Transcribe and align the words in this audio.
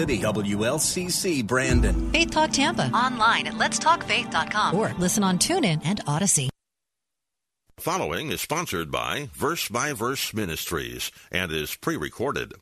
City 0.00 0.18
WLCC 0.18 1.46
Brandon. 1.46 2.10
Faith 2.12 2.30
Talk 2.30 2.50
Tampa. 2.50 2.86
Online 2.94 3.46
at 3.46 3.54
letstalkfaith.com. 3.54 4.74
Or 4.74 4.94
listen 4.98 5.22
on 5.22 5.38
TuneIn 5.38 5.82
and 5.84 6.00
Odyssey. 6.06 6.48
Following 7.76 8.30
is 8.30 8.40
sponsored 8.40 8.90
by 8.90 9.28
Verse 9.34 9.68
by 9.68 9.92
Verse 9.92 10.32
Ministries 10.32 11.10
and 11.30 11.52
is 11.52 11.76
pre 11.76 11.96
recorded. 11.96 12.54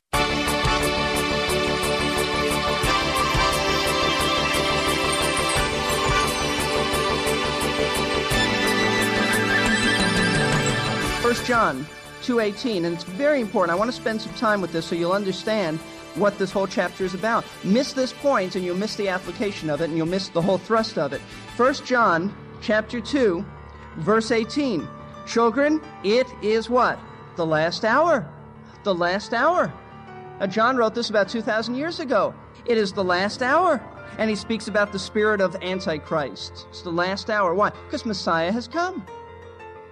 First 11.21 11.45
John 11.45 11.87
2:18 12.23 12.83
and 12.85 12.93
it's 12.93 13.05
very 13.05 13.39
important. 13.39 13.73
I 13.73 13.79
want 13.79 13.89
to 13.89 13.95
spend 13.95 14.21
some 14.21 14.33
time 14.33 14.59
with 14.59 14.73
this 14.73 14.85
so 14.85 14.95
you'll 14.95 15.13
understand 15.13 15.79
what 16.15 16.37
this 16.37 16.51
whole 16.51 16.67
chapter 16.67 17.03
is 17.03 17.13
about. 17.13 17.45
Miss 17.63 17.93
this 17.93 18.13
point 18.13 18.55
and 18.55 18.65
you'll 18.65 18.77
miss 18.77 18.95
the 18.95 19.07
application 19.07 19.69
of 19.69 19.81
it 19.81 19.85
and 19.85 19.97
you'll 19.97 20.05
miss 20.05 20.29
the 20.29 20.41
whole 20.41 20.57
thrust 20.57 20.97
of 20.97 21.13
it. 21.13 21.21
First 21.55 21.85
John 21.85 22.35
chapter 22.61 23.01
2 23.01 23.45
verse 23.97 24.31
18. 24.31 24.87
Children, 25.25 25.81
it 26.03 26.27
is 26.41 26.69
what? 26.69 26.99
The 27.35 27.45
last 27.45 27.85
hour. 27.85 28.27
The 28.83 28.95
last 28.95 29.33
hour. 29.33 29.71
Now, 30.39 30.47
John 30.47 30.75
wrote 30.75 30.95
this 30.95 31.09
about 31.09 31.29
2,000 31.29 31.75
years 31.75 31.99
ago. 31.99 32.33
It 32.65 32.77
is 32.77 32.93
the 32.93 33.03
last 33.03 33.41
hour. 33.41 33.81
And 34.17 34.29
he 34.29 34.35
speaks 34.35 34.67
about 34.67 34.91
the 34.91 34.99
spirit 34.99 35.39
of 35.39 35.55
Antichrist. 35.57 36.65
It's 36.69 36.81
the 36.81 36.91
last 36.91 37.29
hour. 37.29 37.53
Why? 37.53 37.69
Because 37.85 38.05
Messiah 38.05 38.51
has 38.51 38.67
come. 38.67 39.05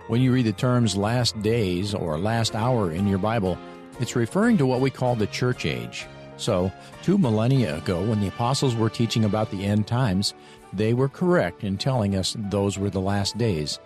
When 0.07 0.21
you 0.21 0.33
read 0.33 0.47
the 0.47 0.53
terms 0.53 0.97
last 0.97 1.39
days 1.41 1.93
or 1.93 2.17
last 2.17 2.55
hour 2.55 2.91
in 2.91 3.07
your 3.07 3.19
Bible, 3.19 3.57
it's 3.99 4.15
referring 4.15 4.57
to 4.57 4.65
what 4.65 4.81
we 4.81 4.89
call 4.89 5.15
the 5.15 5.27
church 5.27 5.65
age. 5.65 6.07
So, 6.37 6.71
two 7.03 7.17
millennia 7.17 7.77
ago, 7.77 8.01
when 8.01 8.21
the 8.21 8.29
apostles 8.29 8.75
were 8.75 8.89
teaching 8.89 9.25
about 9.25 9.51
the 9.51 9.65
end 9.65 9.87
times, 9.87 10.33
they 10.71 10.93
were 10.93 11.09
correct 11.09 11.63
in 11.63 11.77
telling 11.77 12.15
us 12.15 12.35
those 12.37 12.77
were 12.77 12.89
the 12.89 13.01
last 13.01 13.37
days 13.37 13.79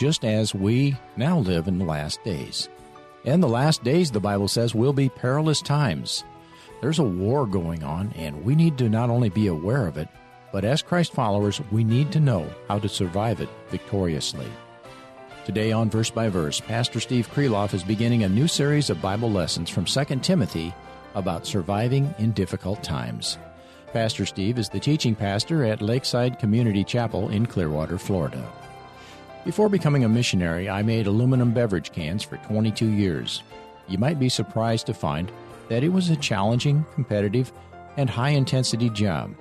just 0.00 0.24
as 0.24 0.54
we 0.54 0.96
now 1.18 1.38
live 1.38 1.68
in 1.68 1.78
the 1.78 1.84
last 1.84 2.24
days. 2.24 2.70
And 3.26 3.42
the 3.42 3.48
last 3.48 3.84
days, 3.84 4.10
the 4.10 4.18
Bible 4.18 4.48
says, 4.48 4.74
will 4.74 4.94
be 4.94 5.10
perilous 5.10 5.60
times. 5.60 6.24
There's 6.80 6.98
a 6.98 7.04
war 7.04 7.46
going 7.46 7.84
on, 7.84 8.10
and 8.16 8.42
we 8.42 8.54
need 8.54 8.78
to 8.78 8.88
not 8.88 9.10
only 9.10 9.28
be 9.28 9.48
aware 9.48 9.86
of 9.86 9.98
it, 9.98 10.08
but 10.52 10.64
as 10.64 10.80
Christ 10.80 11.12
followers, 11.12 11.60
we 11.70 11.84
need 11.84 12.10
to 12.12 12.20
know 12.20 12.50
how 12.66 12.78
to 12.78 12.88
survive 12.88 13.42
it 13.42 13.50
victoriously. 13.68 14.50
Today 15.46 15.72
on 15.72 15.88
Verse 15.88 16.10
by 16.10 16.28
Verse, 16.28 16.60
Pastor 16.60 17.00
Steve 17.00 17.26
Kreloff 17.32 17.72
is 17.72 17.82
beginning 17.82 18.24
a 18.24 18.28
new 18.28 18.46
series 18.46 18.90
of 18.90 19.00
Bible 19.00 19.30
lessons 19.30 19.70
from 19.70 19.86
2 19.86 20.04
Timothy 20.16 20.74
about 21.14 21.46
surviving 21.46 22.14
in 22.18 22.32
difficult 22.32 22.82
times. 22.82 23.38
Pastor 23.94 24.26
Steve 24.26 24.58
is 24.58 24.68
the 24.68 24.78
teaching 24.78 25.14
pastor 25.14 25.64
at 25.64 25.80
Lakeside 25.80 26.38
Community 26.38 26.84
Chapel 26.84 27.30
in 27.30 27.46
Clearwater, 27.46 27.96
Florida. 27.96 28.46
Before 29.46 29.70
becoming 29.70 30.04
a 30.04 30.10
missionary, 30.10 30.68
I 30.68 30.82
made 30.82 31.06
aluminum 31.06 31.54
beverage 31.54 31.90
cans 31.90 32.22
for 32.22 32.36
22 32.36 32.86
years. 32.86 33.42
You 33.88 33.96
might 33.96 34.20
be 34.20 34.28
surprised 34.28 34.86
to 34.86 34.94
find 34.94 35.32
that 35.68 35.82
it 35.82 35.88
was 35.88 36.10
a 36.10 36.16
challenging, 36.16 36.84
competitive, 36.92 37.50
and 37.96 38.10
high 38.10 38.30
intensity 38.30 38.90
job. 38.90 39.34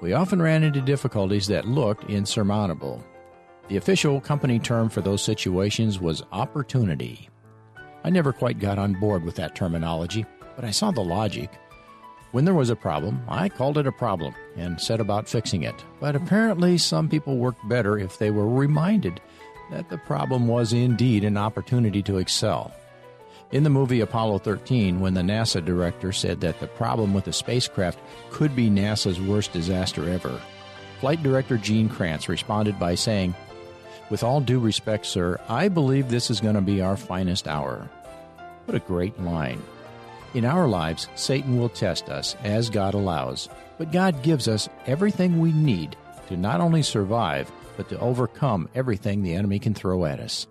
We 0.00 0.14
often 0.14 0.40
ran 0.40 0.64
into 0.64 0.80
difficulties 0.80 1.46
that 1.48 1.68
looked 1.68 2.10
insurmountable. 2.10 3.04
The 3.68 3.76
official 3.78 4.20
company 4.20 4.58
term 4.58 4.90
for 4.90 5.00
those 5.00 5.22
situations 5.22 5.98
was 5.98 6.22
opportunity. 6.32 7.28
I 8.04 8.10
never 8.10 8.32
quite 8.32 8.58
got 8.58 8.78
on 8.78 8.92
board 9.00 9.24
with 9.24 9.36
that 9.36 9.54
terminology, 9.54 10.26
but 10.54 10.66
I 10.66 10.70
saw 10.70 10.90
the 10.90 11.00
logic. 11.00 11.50
When 12.32 12.44
there 12.44 12.52
was 12.52 12.68
a 12.68 12.76
problem, 12.76 13.22
I 13.26 13.48
called 13.48 13.78
it 13.78 13.86
a 13.86 13.92
problem 13.92 14.34
and 14.56 14.78
set 14.78 15.00
about 15.00 15.28
fixing 15.28 15.62
it. 15.62 15.74
But 15.98 16.14
apparently, 16.14 16.76
some 16.76 17.08
people 17.08 17.38
worked 17.38 17.66
better 17.66 17.98
if 17.98 18.18
they 18.18 18.30
were 18.30 18.48
reminded 18.48 19.20
that 19.70 19.88
the 19.88 19.98
problem 19.98 20.46
was 20.46 20.74
indeed 20.74 21.24
an 21.24 21.38
opportunity 21.38 22.02
to 22.02 22.18
excel. 22.18 22.70
In 23.50 23.62
the 23.62 23.70
movie 23.70 24.00
Apollo 24.00 24.40
13, 24.40 25.00
when 25.00 25.14
the 25.14 25.22
NASA 25.22 25.64
director 25.64 26.12
said 26.12 26.40
that 26.40 26.60
the 26.60 26.66
problem 26.66 27.14
with 27.14 27.24
the 27.24 27.32
spacecraft 27.32 27.98
could 28.30 28.54
be 28.54 28.68
NASA's 28.68 29.20
worst 29.20 29.52
disaster 29.52 30.10
ever, 30.10 30.38
Flight 31.00 31.22
Director 31.22 31.56
Gene 31.56 31.88
Kranz 31.88 32.28
responded 32.28 32.78
by 32.78 32.94
saying, 32.94 33.34
With 34.10 34.22
all 34.22 34.40
due 34.40 34.58
respect, 34.58 35.06
sir, 35.06 35.40
I 35.48 35.68
believe 35.68 36.08
this 36.08 36.30
is 36.30 36.40
going 36.40 36.54
to 36.54 36.60
be 36.60 36.80
our 36.82 36.96
finest 36.96 37.48
hour. 37.48 37.88
What 38.66 38.76
a 38.76 38.80
great 38.80 39.18
line. 39.20 39.62
In 40.34 40.44
our 40.44 40.68
lives, 40.68 41.08
Satan 41.14 41.58
will 41.58 41.68
test 41.68 42.08
us 42.08 42.36
as 42.44 42.68
God 42.68 42.94
allows, 42.94 43.48
but 43.78 43.92
God 43.92 44.22
gives 44.22 44.48
us 44.48 44.68
everything 44.86 45.38
we 45.38 45.52
need 45.52 45.96
to 46.28 46.36
not 46.36 46.60
only 46.60 46.82
survive, 46.82 47.50
but 47.76 47.88
to 47.88 47.98
overcome 48.00 48.68
everything 48.74 49.22
the 49.22 49.34
enemy 49.34 49.58
can 49.58 49.74
throw 49.74 50.04
at 50.04 50.20
us. 50.20 50.46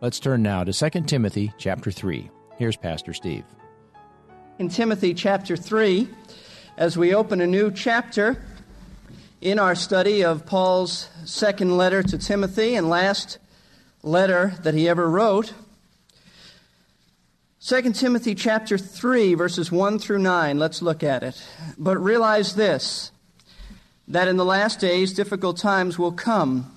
Let's 0.00 0.20
turn 0.20 0.42
now 0.42 0.64
to 0.64 0.72
2 0.72 1.02
Timothy 1.02 1.52
chapter 1.58 1.90
3. 1.90 2.30
Here's 2.56 2.76
Pastor 2.76 3.14
Steve. 3.14 3.44
In 4.58 4.68
Timothy 4.68 5.14
chapter 5.14 5.56
3, 5.56 6.08
as 6.76 6.98
we 6.98 7.14
open 7.14 7.40
a 7.40 7.46
new 7.46 7.70
chapter 7.70 8.42
in 9.40 9.58
our 9.58 9.74
study 9.74 10.24
of 10.24 10.46
Paul's 10.46 11.08
second 11.24 11.76
letter 11.76 12.02
to 12.02 12.18
Timothy 12.18 12.74
and 12.74 12.88
last 12.88 13.38
letter 14.02 14.54
that 14.62 14.74
he 14.74 14.88
ever 14.88 15.08
wrote, 15.08 15.52
2 17.60 17.92
Timothy 17.92 18.34
chapter 18.34 18.78
3 18.78 19.34
verses 19.34 19.70
1 19.70 19.98
through 19.98 20.20
9 20.20 20.58
let's 20.58 20.80
look 20.80 21.02
at 21.02 21.24
it 21.24 21.44
but 21.76 21.98
realize 21.98 22.54
this 22.54 23.10
that 24.08 24.26
in 24.26 24.36
the 24.36 24.44
last 24.44 24.80
days 24.80 25.12
difficult 25.12 25.58
times 25.58 25.98
will 25.98 26.12
come. 26.12 26.74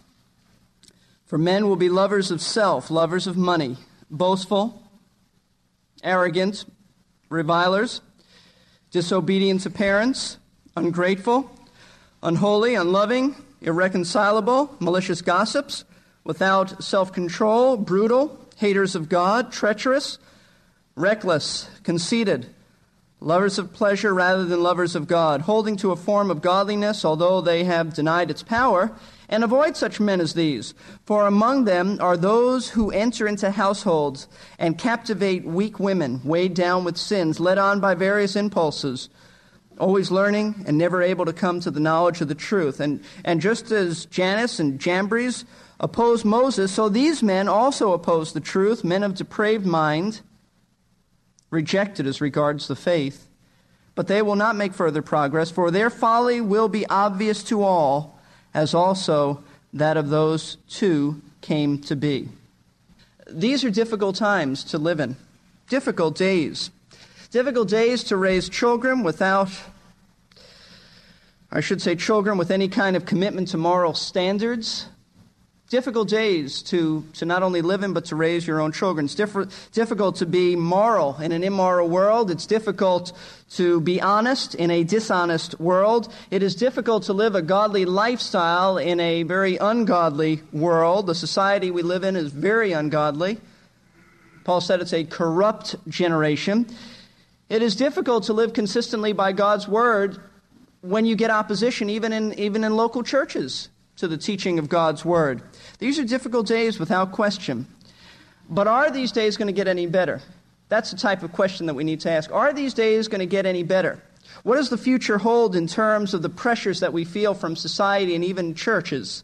For 1.25 1.37
men 1.37 1.67
will 1.67 1.77
be 1.77 1.87
lovers 1.87 2.29
of 2.29 2.41
self, 2.41 2.91
lovers 2.91 3.25
of 3.25 3.37
money, 3.37 3.77
boastful, 4.09 4.83
arrogant, 6.03 6.65
revilers, 7.29 8.01
disobedient 8.91 9.61
to 9.61 9.69
parents, 9.69 10.37
ungrateful, 10.75 11.49
unholy, 12.23 12.75
unloving, 12.75 13.35
irreconcilable, 13.61 14.75
malicious 14.79 15.21
gossips, 15.21 15.85
without 16.23 16.83
self 16.83 17.11
control, 17.11 17.77
brutal, 17.77 18.39
haters 18.57 18.95
of 18.95 19.09
God, 19.09 19.51
treacherous, 19.51 20.17
reckless, 20.95 21.69
conceited 21.83 22.53
lovers 23.21 23.59
of 23.59 23.71
pleasure 23.71 24.13
rather 24.13 24.43
than 24.43 24.63
lovers 24.63 24.95
of 24.95 25.07
God, 25.07 25.41
holding 25.41 25.77
to 25.77 25.91
a 25.91 25.95
form 25.95 26.31
of 26.31 26.41
godliness, 26.41 27.05
although 27.05 27.39
they 27.39 27.63
have 27.63 27.93
denied 27.93 28.31
its 28.31 28.41
power, 28.41 28.91
and 29.29 29.43
avoid 29.43 29.77
such 29.77 29.99
men 29.99 30.19
as 30.19 30.33
these. 30.33 30.73
For 31.05 31.27
among 31.27 31.65
them 31.65 31.99
are 32.01 32.17
those 32.17 32.71
who 32.71 32.89
enter 32.89 33.27
into 33.27 33.51
households 33.51 34.27
and 34.57 34.77
captivate 34.77 35.45
weak 35.45 35.79
women, 35.79 36.19
weighed 36.23 36.55
down 36.55 36.83
with 36.83 36.97
sins, 36.97 37.39
led 37.39 37.59
on 37.59 37.79
by 37.79 37.93
various 37.93 38.35
impulses, 38.35 39.07
always 39.81 40.11
learning 40.11 40.63
and 40.67 40.77
never 40.77 41.01
able 41.01 41.25
to 41.25 41.33
come 41.33 41.59
to 41.59 41.71
the 41.71 41.79
knowledge 41.79 42.21
of 42.21 42.27
the 42.27 42.35
truth. 42.35 42.79
And, 42.79 43.03
and 43.25 43.41
just 43.41 43.71
as 43.71 44.05
Jannes 44.05 44.59
and 44.59 44.79
Jambres 44.79 45.43
opposed 45.79 46.23
Moses, 46.23 46.71
so 46.71 46.87
these 46.87 47.23
men 47.23 47.47
also 47.47 47.91
opposed 47.91 48.35
the 48.35 48.39
truth, 48.39 48.83
men 48.83 49.01
of 49.01 49.15
depraved 49.15 49.65
mind 49.65 50.21
rejected 51.49 52.05
as 52.05 52.21
regards 52.21 52.67
the 52.67 52.75
faith. 52.75 53.27
But 53.95 54.07
they 54.07 54.21
will 54.21 54.35
not 54.35 54.55
make 54.55 54.73
further 54.73 55.01
progress, 55.01 55.51
for 55.51 55.71
their 55.71 55.89
folly 55.89 56.39
will 56.39 56.69
be 56.69 56.85
obvious 56.87 57.43
to 57.45 57.63
all, 57.63 58.19
as 58.53 58.73
also 58.73 59.43
that 59.73 59.97
of 59.97 60.09
those 60.09 60.57
two 60.69 61.21
came 61.41 61.79
to 61.79 61.95
be. 61.95 62.29
These 63.27 63.63
are 63.63 63.71
difficult 63.71 64.15
times 64.15 64.63
to 64.65 64.77
live 64.77 64.99
in, 64.99 65.17
difficult 65.67 66.15
days. 66.15 66.69
Difficult 67.31 67.69
days 67.69 68.03
to 68.05 68.17
raise 68.17 68.49
children 68.49 69.03
without, 69.03 69.49
I 71.53 71.59
should 71.59 71.81
say, 71.81 71.95
children 71.97 72.37
with 72.37 72.49
any 72.49 72.69
kind 72.69 72.95
of 72.95 73.05
commitment 73.05 73.49
to 73.49 73.57
moral 73.57 73.93
standards. 73.93 74.87
difficult 75.69 76.09
days 76.09 76.61
to, 76.63 77.03
to 77.13 77.25
not 77.25 77.43
only 77.43 77.61
live 77.61 77.81
in, 77.81 77.93
but 77.93 78.03
to 78.03 78.15
raise 78.15 78.45
your 78.45 78.59
own 78.59 78.73
children. 78.73 79.05
It's 79.05 79.15
diff- 79.15 79.71
difficult 79.71 80.17
to 80.17 80.25
be 80.25 80.57
moral 80.57 81.15
in 81.17 81.31
an 81.31 81.43
immoral 81.43 81.87
world. 81.87 82.29
It's 82.29 82.45
difficult 82.45 83.13
to 83.51 83.79
be 83.79 84.01
honest 84.01 84.53
in 84.55 84.69
a 84.69 84.83
dishonest 84.83 85.59
world. 85.61 86.13
It 86.29 86.43
is 86.43 86.55
difficult 86.55 87.03
to 87.03 87.13
live 87.13 87.35
a 87.35 87.41
godly 87.41 87.85
lifestyle 87.85 88.77
in 88.77 88.99
a 88.99 89.23
very 89.23 89.55
ungodly 89.55 90.41
world. 90.51 91.07
The 91.07 91.15
society 91.15 91.71
we 91.71 91.83
live 91.83 92.03
in 92.03 92.17
is 92.17 92.33
very 92.33 92.73
ungodly. 92.73 93.39
Paul 94.43 94.59
said 94.59 94.81
it's 94.81 94.93
a 94.93 95.05
corrupt 95.05 95.75
generation. 95.87 96.67
It 97.47 97.61
is 97.61 97.77
difficult 97.77 98.25
to 98.25 98.33
live 98.33 98.51
consistently 98.51 99.13
by 99.13 99.31
God's 99.31 99.69
word 99.69 100.19
when 100.81 101.05
you 101.05 101.15
get 101.15 101.29
opposition, 101.29 101.89
even 101.89 102.11
in, 102.11 102.37
even 102.39 102.63
in 102.63 102.75
local 102.75 103.03
churches 103.03 103.69
to 103.97 104.07
the 104.07 104.17
teaching 104.17 104.59
of 104.59 104.67
God's 104.67 105.05
Word. 105.05 105.41
These 105.79 105.99
are 105.99 106.03
difficult 106.03 106.47
days 106.47 106.79
without 106.79 107.11
question. 107.11 107.67
But 108.49 108.67
are 108.67 108.91
these 108.91 109.11
days 109.11 109.37
going 109.37 109.47
to 109.47 109.53
get 109.53 109.67
any 109.67 109.85
better? 109.85 110.21
That's 110.69 110.91
the 110.91 110.97
type 110.97 111.23
of 111.23 111.31
question 111.31 111.67
that 111.67 111.73
we 111.73 111.83
need 111.83 111.99
to 112.01 112.11
ask. 112.11 112.31
Are 112.31 112.53
these 112.53 112.73
days 112.73 113.07
going 113.07 113.19
to 113.19 113.25
get 113.25 113.45
any 113.45 113.63
better? 113.63 114.01
What 114.43 114.55
does 114.55 114.69
the 114.69 114.77
future 114.77 115.17
hold 115.17 115.55
in 115.55 115.67
terms 115.67 116.13
of 116.13 116.21
the 116.21 116.29
pressures 116.29 116.79
that 116.79 116.93
we 116.93 117.05
feel 117.05 117.33
from 117.33 117.55
society 117.55 118.15
and 118.15 118.23
even 118.23 118.55
churches? 118.55 119.23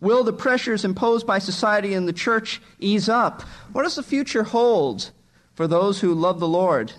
Will 0.00 0.24
the 0.24 0.32
pressures 0.32 0.84
imposed 0.84 1.26
by 1.26 1.38
society 1.38 1.94
and 1.94 2.06
the 2.06 2.12
church 2.12 2.60
ease 2.78 3.08
up? 3.08 3.42
What 3.72 3.84
does 3.84 3.94
the 3.96 4.02
future 4.02 4.42
hold 4.42 5.12
for 5.54 5.66
those 5.66 6.00
who 6.00 6.14
love 6.14 6.40
the 6.40 6.48
Lord 6.48 6.92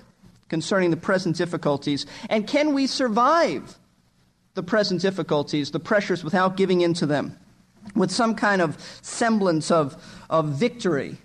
concerning 0.49 0.91
the 0.91 0.97
present 0.97 1.35
difficulties? 1.35 2.05
And 2.29 2.47
can 2.47 2.73
we 2.73 2.87
survive 2.87 3.77
the 4.55 4.63
present 4.63 5.01
difficulties, 5.01 5.71
the 5.71 5.79
pressures, 5.79 6.23
without 6.23 6.57
giving 6.57 6.81
in 6.81 6.93
to 6.95 7.05
them, 7.05 7.37
with 7.93 8.09
some 8.09 8.33
kind 8.33 8.61
of 8.61 8.81
semblance 9.01 9.69
of, 9.69 10.01
of 10.29 10.47
victory. 10.47 11.17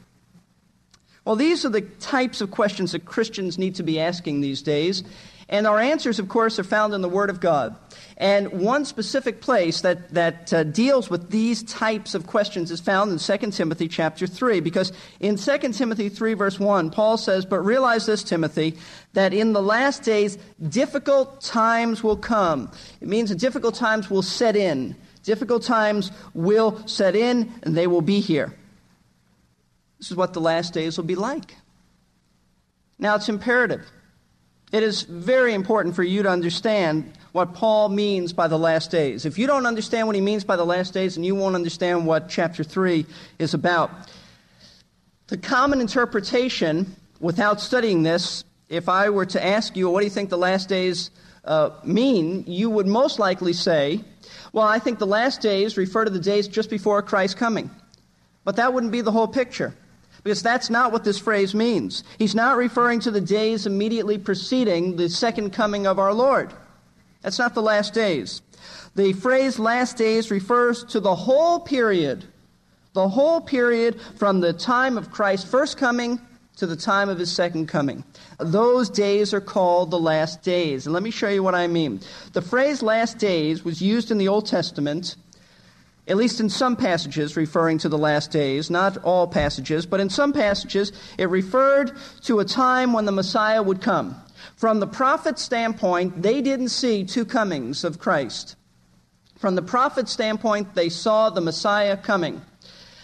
Well, 1.24 1.36
these 1.36 1.64
are 1.64 1.70
the 1.70 1.82
types 1.82 2.40
of 2.40 2.50
questions 2.50 2.92
that 2.92 3.04
Christians 3.04 3.56
need 3.56 3.76
to 3.76 3.82
be 3.82 4.00
asking 4.00 4.40
these 4.40 4.62
days. 4.62 5.04
And 5.48 5.66
our 5.66 5.78
answers, 5.78 6.18
of 6.18 6.28
course, 6.28 6.58
are 6.58 6.64
found 6.64 6.92
in 6.92 7.02
the 7.02 7.08
Word 7.08 7.30
of 7.30 7.40
God. 7.40 7.76
And 8.20 8.52
one 8.60 8.84
specific 8.84 9.40
place 9.40 9.80
that, 9.80 10.10
that 10.10 10.52
uh, 10.52 10.62
deals 10.64 11.08
with 11.08 11.30
these 11.30 11.62
types 11.62 12.14
of 12.14 12.26
questions 12.26 12.70
is 12.70 12.78
found 12.78 13.10
in 13.10 13.18
2 13.18 13.50
Timothy 13.50 13.88
chapter 13.88 14.26
3. 14.26 14.60
Because 14.60 14.92
in 15.20 15.36
2 15.36 15.58
Timothy 15.72 16.10
3, 16.10 16.34
verse 16.34 16.60
1, 16.60 16.90
Paul 16.90 17.16
says, 17.16 17.46
But 17.46 17.60
realize 17.60 18.04
this, 18.04 18.22
Timothy, 18.22 18.76
that 19.14 19.32
in 19.32 19.54
the 19.54 19.62
last 19.62 20.02
days 20.02 20.36
difficult 20.68 21.40
times 21.40 22.04
will 22.04 22.18
come. 22.18 22.70
It 23.00 23.08
means 23.08 23.30
that 23.30 23.38
difficult 23.38 23.74
times 23.74 24.10
will 24.10 24.22
set 24.22 24.54
in. 24.54 24.96
Difficult 25.22 25.62
times 25.62 26.12
will 26.34 26.86
set 26.86 27.16
in, 27.16 27.50
and 27.62 27.74
they 27.74 27.86
will 27.86 28.02
be 28.02 28.20
here. 28.20 28.54
This 29.96 30.10
is 30.10 30.16
what 30.16 30.34
the 30.34 30.42
last 30.42 30.74
days 30.74 30.98
will 30.98 31.06
be 31.06 31.14
like. 31.14 31.56
Now, 32.98 33.14
it's 33.14 33.30
imperative. 33.30 33.90
It 34.72 34.82
is 34.82 35.02
very 35.04 35.54
important 35.54 35.96
for 35.96 36.02
you 36.02 36.22
to 36.22 36.28
understand 36.28 37.14
what 37.32 37.54
Paul 37.54 37.88
means 37.88 38.32
by 38.32 38.48
the 38.48 38.58
last 38.58 38.90
days. 38.90 39.24
If 39.24 39.38
you 39.38 39.46
don't 39.46 39.66
understand 39.66 40.06
what 40.06 40.16
he 40.16 40.22
means 40.22 40.44
by 40.44 40.56
the 40.56 40.66
last 40.66 40.94
days, 40.94 41.14
then 41.14 41.24
you 41.24 41.34
won't 41.34 41.54
understand 41.54 42.06
what 42.06 42.28
chapter 42.28 42.64
3 42.64 43.06
is 43.38 43.54
about. 43.54 43.90
The 45.28 45.38
common 45.38 45.80
interpretation, 45.80 46.94
without 47.20 47.60
studying 47.60 48.02
this, 48.02 48.44
if 48.68 48.88
I 48.88 49.10
were 49.10 49.26
to 49.26 49.44
ask 49.44 49.76
you, 49.76 49.88
what 49.90 50.00
do 50.00 50.06
you 50.06 50.10
think 50.10 50.30
the 50.30 50.38
last 50.38 50.68
days 50.68 51.10
uh, 51.44 51.70
mean, 51.84 52.44
you 52.46 52.68
would 52.68 52.86
most 52.86 53.18
likely 53.18 53.52
say, 53.52 54.04
well, 54.52 54.66
I 54.66 54.78
think 54.78 54.98
the 54.98 55.06
last 55.06 55.40
days 55.40 55.76
refer 55.76 56.04
to 56.04 56.10
the 56.10 56.20
days 56.20 56.48
just 56.48 56.70
before 56.70 57.02
Christ's 57.02 57.38
coming. 57.38 57.70
But 58.44 58.56
that 58.56 58.74
wouldn't 58.74 58.92
be 58.92 59.00
the 59.00 59.12
whole 59.12 59.28
picture. 59.28 59.74
Because 60.22 60.42
that's 60.42 60.68
not 60.68 60.92
what 60.92 61.04
this 61.04 61.18
phrase 61.18 61.54
means. 61.54 62.04
He's 62.18 62.34
not 62.34 62.58
referring 62.58 63.00
to 63.00 63.10
the 63.10 63.20
days 63.22 63.66
immediately 63.66 64.18
preceding 64.18 64.96
the 64.96 65.08
second 65.08 65.50
coming 65.52 65.86
of 65.86 65.98
our 65.98 66.12
Lord. 66.12 66.52
That's 67.22 67.38
not 67.38 67.54
the 67.54 67.62
last 67.62 67.94
days. 67.94 68.42
The 68.94 69.12
phrase 69.12 69.58
last 69.58 69.96
days 69.96 70.30
refers 70.30 70.84
to 70.84 71.00
the 71.00 71.14
whole 71.14 71.60
period, 71.60 72.24
the 72.92 73.08
whole 73.08 73.40
period 73.40 74.00
from 74.16 74.40
the 74.40 74.52
time 74.52 74.98
of 74.98 75.10
Christ's 75.10 75.48
first 75.48 75.76
coming 75.76 76.20
to 76.56 76.66
the 76.66 76.76
time 76.76 77.08
of 77.08 77.18
his 77.18 77.32
second 77.32 77.68
coming. 77.68 78.04
Those 78.38 78.90
days 78.90 79.32
are 79.32 79.40
called 79.40 79.90
the 79.90 79.98
last 79.98 80.42
days. 80.42 80.86
And 80.86 80.92
let 80.92 81.02
me 81.02 81.10
show 81.10 81.28
you 81.28 81.42
what 81.42 81.54
I 81.54 81.66
mean. 81.66 82.00
The 82.32 82.42
phrase 82.42 82.82
last 82.82 83.18
days 83.18 83.64
was 83.64 83.80
used 83.80 84.10
in 84.10 84.18
the 84.18 84.28
Old 84.28 84.46
Testament, 84.46 85.16
at 86.06 86.16
least 86.16 86.40
in 86.40 86.50
some 86.50 86.76
passages 86.76 87.36
referring 87.36 87.78
to 87.78 87.88
the 87.88 87.96
last 87.96 88.30
days, 88.30 88.68
not 88.68 88.98
all 89.04 89.26
passages, 89.26 89.86
but 89.86 90.00
in 90.00 90.10
some 90.10 90.32
passages 90.32 90.92
it 91.16 91.30
referred 91.30 91.92
to 92.24 92.40
a 92.40 92.44
time 92.44 92.92
when 92.92 93.04
the 93.04 93.12
Messiah 93.12 93.62
would 93.62 93.80
come. 93.80 94.20
From 94.56 94.80
the 94.80 94.86
prophet's 94.86 95.42
standpoint, 95.42 96.22
they 96.22 96.40
didn't 96.40 96.68
see 96.68 97.04
two 97.04 97.24
comings 97.24 97.84
of 97.84 97.98
Christ. 97.98 98.56
From 99.38 99.54
the 99.54 99.62
prophet's 99.62 100.12
standpoint, 100.12 100.74
they 100.74 100.88
saw 100.88 101.30
the 101.30 101.40
Messiah 101.40 101.96
coming. 101.96 102.42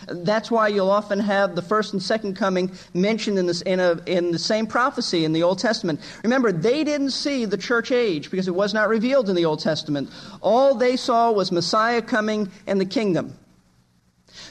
That's 0.07 0.51
why 0.51 0.69
you'll 0.69 0.91
often 0.91 1.19
have 1.19 1.57
the 1.57 1.63
first 1.63 1.93
and 1.93 2.03
second 2.03 2.37
coming 2.37 2.71
mentioned 2.95 3.39
in, 3.39 3.47
this, 3.47 3.63
in, 3.63 3.81
a, 3.81 4.01
in 4.07 4.31
the 4.31 4.39
same 4.39 4.67
prophecy 4.67 5.25
in 5.25 5.33
the 5.33 5.43
Old 5.43 5.59
Testament. 5.59 6.01
Remember, 6.23 6.53
they 6.53 6.85
didn't 6.85 7.11
see 7.11 7.45
the 7.45 7.57
church 7.57 7.91
age 7.91 8.31
because 8.31 8.47
it 8.47 8.55
was 8.55 8.73
not 8.73 8.89
revealed 8.89 9.29
in 9.29 9.35
the 9.35 9.45
Old 9.45 9.61
Testament. 9.61 10.11
All 10.41 10.75
they 10.75 10.97
saw 10.97 11.33
was 11.33 11.51
Messiah 11.51 12.03
coming 12.03 12.51
and 12.67 12.81
the 12.81 12.85
kingdom. 12.85 13.37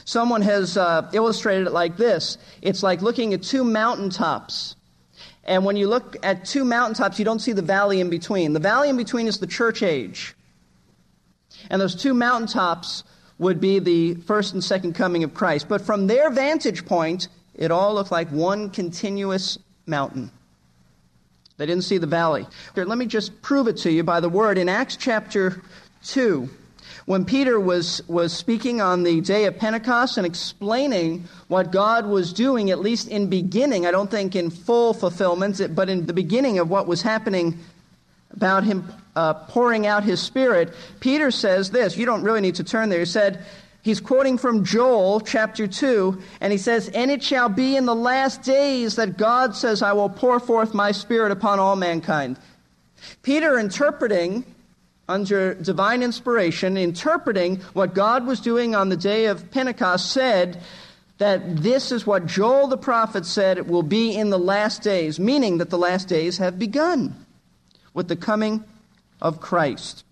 Someone 0.04 0.42
has 0.42 0.76
uh, 0.76 1.08
illustrated 1.12 1.68
it 1.68 1.72
like 1.72 1.96
this 1.96 2.38
it's 2.62 2.82
like 2.82 3.00
looking 3.02 3.32
at 3.32 3.42
two 3.42 3.64
mountaintops. 3.64 4.76
And 5.46 5.64
when 5.64 5.76
you 5.76 5.88
look 5.88 6.16
at 6.22 6.44
two 6.44 6.64
mountaintops, 6.64 7.18
you 7.18 7.24
don't 7.24 7.38
see 7.38 7.52
the 7.52 7.62
valley 7.62 8.00
in 8.00 8.10
between. 8.10 8.52
The 8.52 8.60
valley 8.60 8.88
in 8.88 8.96
between 8.96 9.28
is 9.28 9.38
the 9.38 9.46
church 9.46 9.82
age. 9.82 10.34
And 11.70 11.80
those 11.80 11.94
two 11.94 12.14
mountaintops 12.14 13.04
would 13.38 13.60
be 13.60 13.78
the 13.78 14.14
first 14.14 14.54
and 14.54 14.62
second 14.62 14.94
coming 14.94 15.22
of 15.22 15.34
Christ. 15.34 15.68
But 15.68 15.82
from 15.82 16.08
their 16.08 16.30
vantage 16.30 16.84
point, 16.84 17.28
it 17.54 17.70
all 17.70 17.94
looked 17.94 18.10
like 18.10 18.28
one 18.30 18.70
continuous 18.70 19.58
mountain. 19.86 20.30
They 21.58 21.66
didn't 21.66 21.84
see 21.84 21.98
the 21.98 22.06
valley. 22.06 22.46
Here, 22.74 22.84
let 22.84 22.98
me 22.98 23.06
just 23.06 23.40
prove 23.40 23.68
it 23.68 23.78
to 23.78 23.90
you 23.90 24.02
by 24.02 24.20
the 24.20 24.28
word. 24.28 24.58
In 24.58 24.68
Acts 24.68 24.96
chapter 24.96 25.62
2, 26.04 26.48
when 27.06 27.24
Peter 27.24 27.58
was, 27.58 28.02
was 28.08 28.32
speaking 28.32 28.80
on 28.80 29.04
the 29.04 29.20
day 29.20 29.44
of 29.44 29.56
Pentecost 29.56 30.18
and 30.18 30.26
explaining 30.26 31.24
what 31.46 31.70
God 31.70 32.06
was 32.06 32.32
doing, 32.32 32.70
at 32.72 32.80
least 32.80 33.08
in 33.08 33.28
beginning, 33.28 33.86
I 33.86 33.92
don't 33.92 34.10
think 34.10 34.34
in 34.34 34.50
full 34.50 34.92
fulfillment, 34.92 35.60
but 35.74 35.88
in 35.88 36.06
the 36.06 36.12
beginning 36.12 36.58
of 36.58 36.68
what 36.68 36.88
was 36.88 37.02
happening 37.02 37.58
about 38.32 38.64
him 38.64 38.92
uh, 39.14 39.34
pouring 39.34 39.86
out 39.86 40.02
his 40.02 40.20
spirit, 40.20 40.74
Peter 40.98 41.30
says 41.30 41.70
this. 41.70 41.96
You 41.96 42.06
don't 42.06 42.22
really 42.22 42.40
need 42.40 42.56
to 42.56 42.64
turn 42.64 42.88
there. 42.88 42.98
He 42.98 43.04
said, 43.04 43.46
he's 43.82 44.00
quoting 44.00 44.36
from 44.36 44.64
Joel 44.64 45.20
chapter 45.20 45.68
2, 45.68 46.20
and 46.40 46.52
he 46.52 46.58
says, 46.58 46.88
And 46.88 47.08
it 47.12 47.22
shall 47.22 47.48
be 47.48 47.76
in 47.76 47.86
the 47.86 47.94
last 47.94 48.42
days 48.42 48.96
that 48.96 49.16
God 49.16 49.54
says, 49.54 49.80
I 49.80 49.92
will 49.92 50.10
pour 50.10 50.40
forth 50.40 50.74
my 50.74 50.90
spirit 50.90 51.30
upon 51.30 51.60
all 51.60 51.76
mankind. 51.76 52.36
Peter 53.22 53.60
interpreting 53.60 54.44
under 55.08 55.54
divine 55.54 56.02
inspiration, 56.02 56.76
interpreting 56.76 57.56
what 57.72 57.94
God 57.94 58.26
was 58.26 58.40
doing 58.40 58.74
on 58.74 58.88
the 58.88 58.96
day 58.96 59.26
of 59.26 59.50
Pentecost, 59.50 60.10
said 60.10 60.60
that 61.18 61.62
this 61.62 61.92
is 61.92 62.06
what 62.06 62.26
Joel 62.26 62.66
the 62.66 62.76
prophet 62.76 63.24
said 63.24 63.56
it 63.56 63.66
will 63.66 63.82
be 63.82 64.14
in 64.14 64.30
the 64.30 64.38
last 64.38 64.82
days, 64.82 65.18
meaning 65.18 65.58
that 65.58 65.70
the 65.70 65.78
last 65.78 66.08
days 66.08 66.38
have 66.38 66.58
begun 66.58 67.14
with 67.94 68.08
the 68.08 68.16
coming 68.16 68.64
of 69.20 69.40
Christ. 69.40 70.04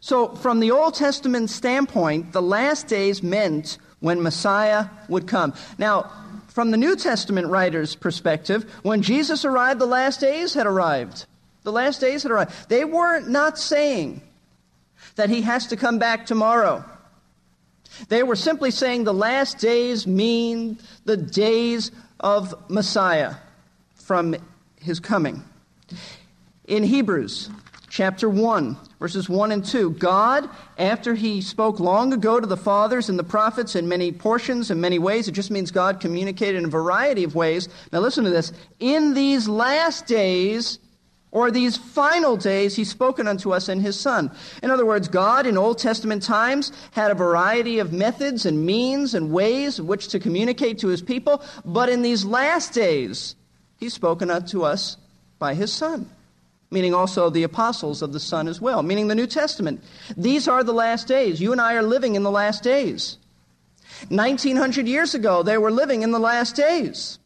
So, 0.00 0.34
from 0.36 0.60
the 0.60 0.70
Old 0.70 0.94
Testament 0.94 1.50
standpoint, 1.50 2.32
the 2.32 2.42
last 2.42 2.86
days 2.86 3.22
meant 3.22 3.78
when 4.00 4.22
Messiah 4.22 4.86
would 5.08 5.26
come. 5.26 5.54
Now, 5.76 6.12
from 6.46 6.70
the 6.70 6.76
New 6.76 6.94
Testament 6.94 7.48
writer's 7.48 7.96
perspective, 7.96 8.70
when 8.82 9.02
Jesus 9.02 9.44
arrived, 9.44 9.80
the 9.80 9.86
last 9.86 10.20
days 10.20 10.54
had 10.54 10.66
arrived. 10.66 11.26
The 11.62 11.72
last 11.72 12.00
days 12.00 12.22
had 12.22 12.32
arrived. 12.32 12.68
They 12.68 12.84
were 12.84 13.20
not 13.20 13.58
saying 13.58 14.22
that 15.16 15.30
he 15.30 15.42
has 15.42 15.66
to 15.68 15.76
come 15.76 15.98
back 15.98 16.26
tomorrow. 16.26 16.84
They 18.08 18.22
were 18.22 18.36
simply 18.36 18.70
saying 18.70 19.04
the 19.04 19.14
last 19.14 19.58
days 19.58 20.06
mean 20.06 20.78
the 21.04 21.16
days 21.16 21.90
of 22.20 22.54
Messiah 22.70 23.34
from 23.94 24.36
his 24.80 25.00
coming. 25.00 25.42
In 26.66 26.84
Hebrews 26.84 27.50
chapter 27.88 28.28
1, 28.28 28.76
verses 29.00 29.28
1 29.28 29.52
and 29.52 29.64
2, 29.64 29.90
God, 29.92 30.48
after 30.76 31.14
he 31.14 31.40
spoke 31.40 31.80
long 31.80 32.12
ago 32.12 32.38
to 32.38 32.46
the 32.46 32.56
fathers 32.56 33.08
and 33.08 33.18
the 33.18 33.24
prophets 33.24 33.74
in 33.74 33.88
many 33.88 34.12
portions 34.12 34.70
and 34.70 34.80
many 34.80 34.98
ways, 34.98 35.26
it 35.26 35.32
just 35.32 35.50
means 35.50 35.70
God 35.70 35.98
communicated 35.98 36.58
in 36.58 36.66
a 36.66 36.68
variety 36.68 37.24
of 37.24 37.34
ways. 37.34 37.68
Now 37.92 38.00
listen 38.00 38.24
to 38.24 38.30
this. 38.30 38.52
In 38.78 39.14
these 39.14 39.48
last 39.48 40.06
days, 40.06 40.78
or 41.30 41.50
these 41.50 41.76
final 41.76 42.36
days 42.36 42.74
he's 42.76 42.90
spoken 42.90 43.26
unto 43.26 43.52
us 43.52 43.68
in 43.68 43.80
his 43.80 43.98
Son. 43.98 44.30
In 44.62 44.70
other 44.70 44.86
words, 44.86 45.08
God 45.08 45.46
in 45.46 45.58
Old 45.58 45.78
Testament 45.78 46.22
times 46.22 46.72
had 46.92 47.10
a 47.10 47.14
variety 47.14 47.78
of 47.78 47.92
methods 47.92 48.46
and 48.46 48.64
means 48.64 49.14
and 49.14 49.30
ways 49.30 49.78
in 49.78 49.86
which 49.86 50.08
to 50.08 50.18
communicate 50.18 50.78
to 50.78 50.88
his 50.88 51.02
people, 51.02 51.42
but 51.64 51.88
in 51.88 52.02
these 52.02 52.24
last 52.24 52.72
days 52.72 53.34
he's 53.78 53.94
spoken 53.94 54.30
unto 54.30 54.62
us 54.62 54.96
by 55.38 55.54
his 55.54 55.72
Son. 55.72 56.08
Meaning 56.70 56.92
also 56.92 57.30
the 57.30 57.44
apostles 57.44 58.02
of 58.02 58.12
the 58.12 58.20
Son 58.20 58.46
as 58.46 58.60
well, 58.60 58.82
meaning 58.82 59.08
the 59.08 59.14
New 59.14 59.26
Testament. 59.26 59.82
These 60.16 60.48
are 60.48 60.62
the 60.62 60.74
last 60.74 61.08
days. 61.08 61.40
You 61.40 61.52
and 61.52 61.60
I 61.60 61.74
are 61.74 61.82
living 61.82 62.14
in 62.14 62.22
the 62.22 62.30
last 62.30 62.62
days. 62.62 63.16
1900 64.10 64.86
years 64.86 65.14
ago, 65.14 65.42
they 65.42 65.56
were 65.56 65.70
living 65.70 66.02
in 66.02 66.10
the 66.10 66.18
last 66.18 66.54
days. 66.54 67.18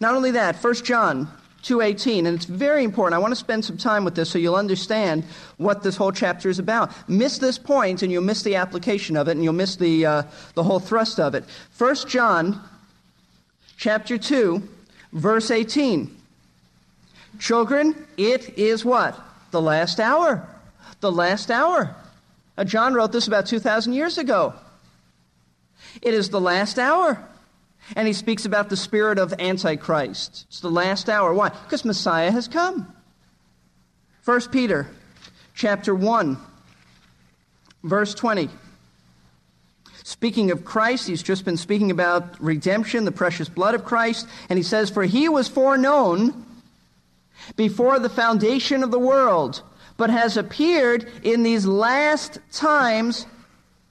Not 0.00 0.14
only 0.14 0.30
that, 0.32 0.56
1 0.56 0.74
John 0.84 1.28
2:18 1.62 2.26
and 2.26 2.36
it's 2.36 2.44
very 2.44 2.84
important. 2.84 3.14
I 3.14 3.18
want 3.18 3.32
to 3.32 3.36
spend 3.36 3.64
some 3.64 3.76
time 3.76 4.04
with 4.04 4.14
this 4.14 4.30
so 4.30 4.38
you'll 4.38 4.56
understand 4.56 5.24
what 5.56 5.82
this 5.82 5.96
whole 5.96 6.12
chapter 6.12 6.48
is 6.48 6.58
about. 6.58 6.90
Miss 7.08 7.38
this 7.38 7.58
point 7.58 8.02
and 8.02 8.10
you'll 8.10 8.22
miss 8.22 8.42
the 8.42 8.56
application 8.56 9.16
of 9.16 9.28
it 9.28 9.32
and 9.32 9.44
you'll 9.44 9.52
miss 9.52 9.76
the 9.76 10.04
uh, 10.04 10.22
the 10.54 10.62
whole 10.62 10.80
thrust 10.80 11.20
of 11.20 11.34
it. 11.34 11.44
1 11.78 11.94
John 12.08 12.60
chapter 13.76 14.18
2 14.18 14.62
verse 15.12 15.50
18. 15.50 16.16
Children, 17.38 18.06
it 18.16 18.58
is 18.58 18.84
what? 18.84 19.18
The 19.50 19.60
last 19.60 20.00
hour. 20.00 20.46
The 21.00 21.12
last 21.12 21.50
hour. 21.50 21.94
Uh, 22.56 22.64
John 22.64 22.94
wrote 22.94 23.12
this 23.12 23.26
about 23.26 23.46
2,000 23.46 23.92
years 23.92 24.18
ago. 24.18 24.54
It 26.00 26.14
is 26.14 26.30
the 26.30 26.40
last 26.40 26.78
hour. 26.78 27.22
And 27.96 28.06
he 28.06 28.12
speaks 28.12 28.44
about 28.44 28.68
the 28.68 28.76
spirit 28.76 29.18
of 29.18 29.34
Antichrist. 29.38 30.46
It's 30.48 30.60
the 30.60 30.70
last 30.70 31.08
hour. 31.08 31.34
Why? 31.34 31.50
Because 31.50 31.84
Messiah 31.84 32.30
has 32.30 32.48
come. 32.48 32.92
1 34.24 34.40
Peter 34.52 34.88
chapter 35.54 35.94
1, 35.94 36.38
verse 37.82 38.14
20. 38.14 38.48
Speaking 40.04 40.50
of 40.50 40.64
Christ, 40.64 41.06
he's 41.06 41.22
just 41.22 41.44
been 41.44 41.56
speaking 41.56 41.90
about 41.90 42.40
redemption, 42.40 43.04
the 43.04 43.12
precious 43.12 43.48
blood 43.48 43.74
of 43.74 43.84
Christ, 43.84 44.28
and 44.48 44.58
he 44.58 44.62
says, 44.62 44.90
For 44.90 45.04
he 45.04 45.28
was 45.28 45.48
foreknown 45.48 46.46
before 47.56 47.98
the 47.98 48.08
foundation 48.08 48.82
of 48.82 48.90
the 48.90 48.98
world, 48.98 49.62
but 49.96 50.10
has 50.10 50.36
appeared 50.36 51.10
in 51.22 51.42
these 51.42 51.66
last 51.66 52.38
times 52.52 53.26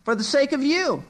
for 0.03 0.15
the 0.15 0.23
sake 0.23 0.51
of 0.51 0.63
you 0.63 1.03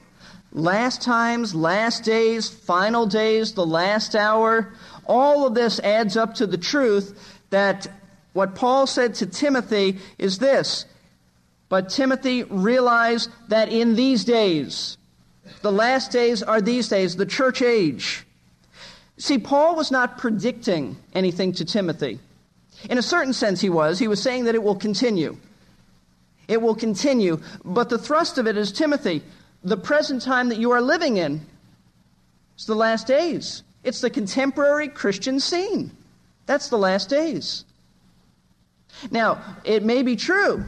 last 0.51 1.01
times, 1.01 1.55
last 1.55 2.03
days, 2.03 2.50
final 2.50 3.05
days, 3.05 3.53
the 3.53 3.65
last 3.65 4.15
hour, 4.15 4.74
all 5.05 5.46
of 5.46 5.55
this 5.55 5.79
adds 5.79 6.17
up 6.17 6.36
to 6.36 6.48
the 6.48 6.58
truth 6.58 7.39
that 7.50 7.88
what 8.34 8.55
Paul 8.55 8.88
said 8.88 9.15
to 9.15 9.25
Timothy 9.25 10.00
is 10.17 10.39
this. 10.39 10.86
But 11.70 11.89
Timothy, 11.89 12.43
realized 12.43 13.29
that 13.48 13.70
in 13.70 13.96
these 13.96 14.25
days, 14.25 14.98
the 15.62 15.72
last 15.72 16.12
days 16.12 16.43
are 16.43 16.62
these 16.62 16.89
days, 16.89 17.15
the 17.15 17.25
church 17.25 17.62
age. 17.62 18.25
See, 19.17 19.38
Paul 19.38 19.75
was 19.75 19.91
not 19.91 20.17
predicting 20.17 20.98
anything 21.13 21.53
to 21.53 21.65
Timothy. 21.65 22.20
In 22.89 22.98
a 22.98 23.03
certain 23.03 23.34
sense, 23.34 23.62
he 23.62 23.70
was. 23.70 24.00
He 24.00 24.08
was 24.08 24.22
saying 24.22 24.46
that 24.46 24.55
it 24.55 24.63
will 24.63 24.75
continue. 24.75 25.38
It 26.48 26.62
will 26.62 26.75
continue. 26.75 27.39
But 27.63 27.89
the 27.89 28.00
thrust 28.00 28.38
of 28.38 28.48
it 28.48 28.58
is 28.58 28.72
Timothy, 28.72 29.22
the 29.63 29.77
present 29.77 30.22
time 30.22 30.50
that 30.50 30.58
you 30.58 30.72
are 30.72 30.82
living 30.82 31.18
in. 31.18 31.41
It's 32.56 32.65
the 32.65 32.75
last 32.75 33.08
days. 33.08 33.63
It's 33.84 34.01
the 34.01 34.10
contemporary 34.10 34.88
Christian 34.88 35.39
scene. 35.39 35.91
That's 36.46 36.70
the 36.70 36.77
last 36.77 37.10
days. 37.10 37.65
Now, 39.10 39.41
it 39.63 39.84
may 39.84 40.03
be 40.03 40.15
true, 40.15 40.63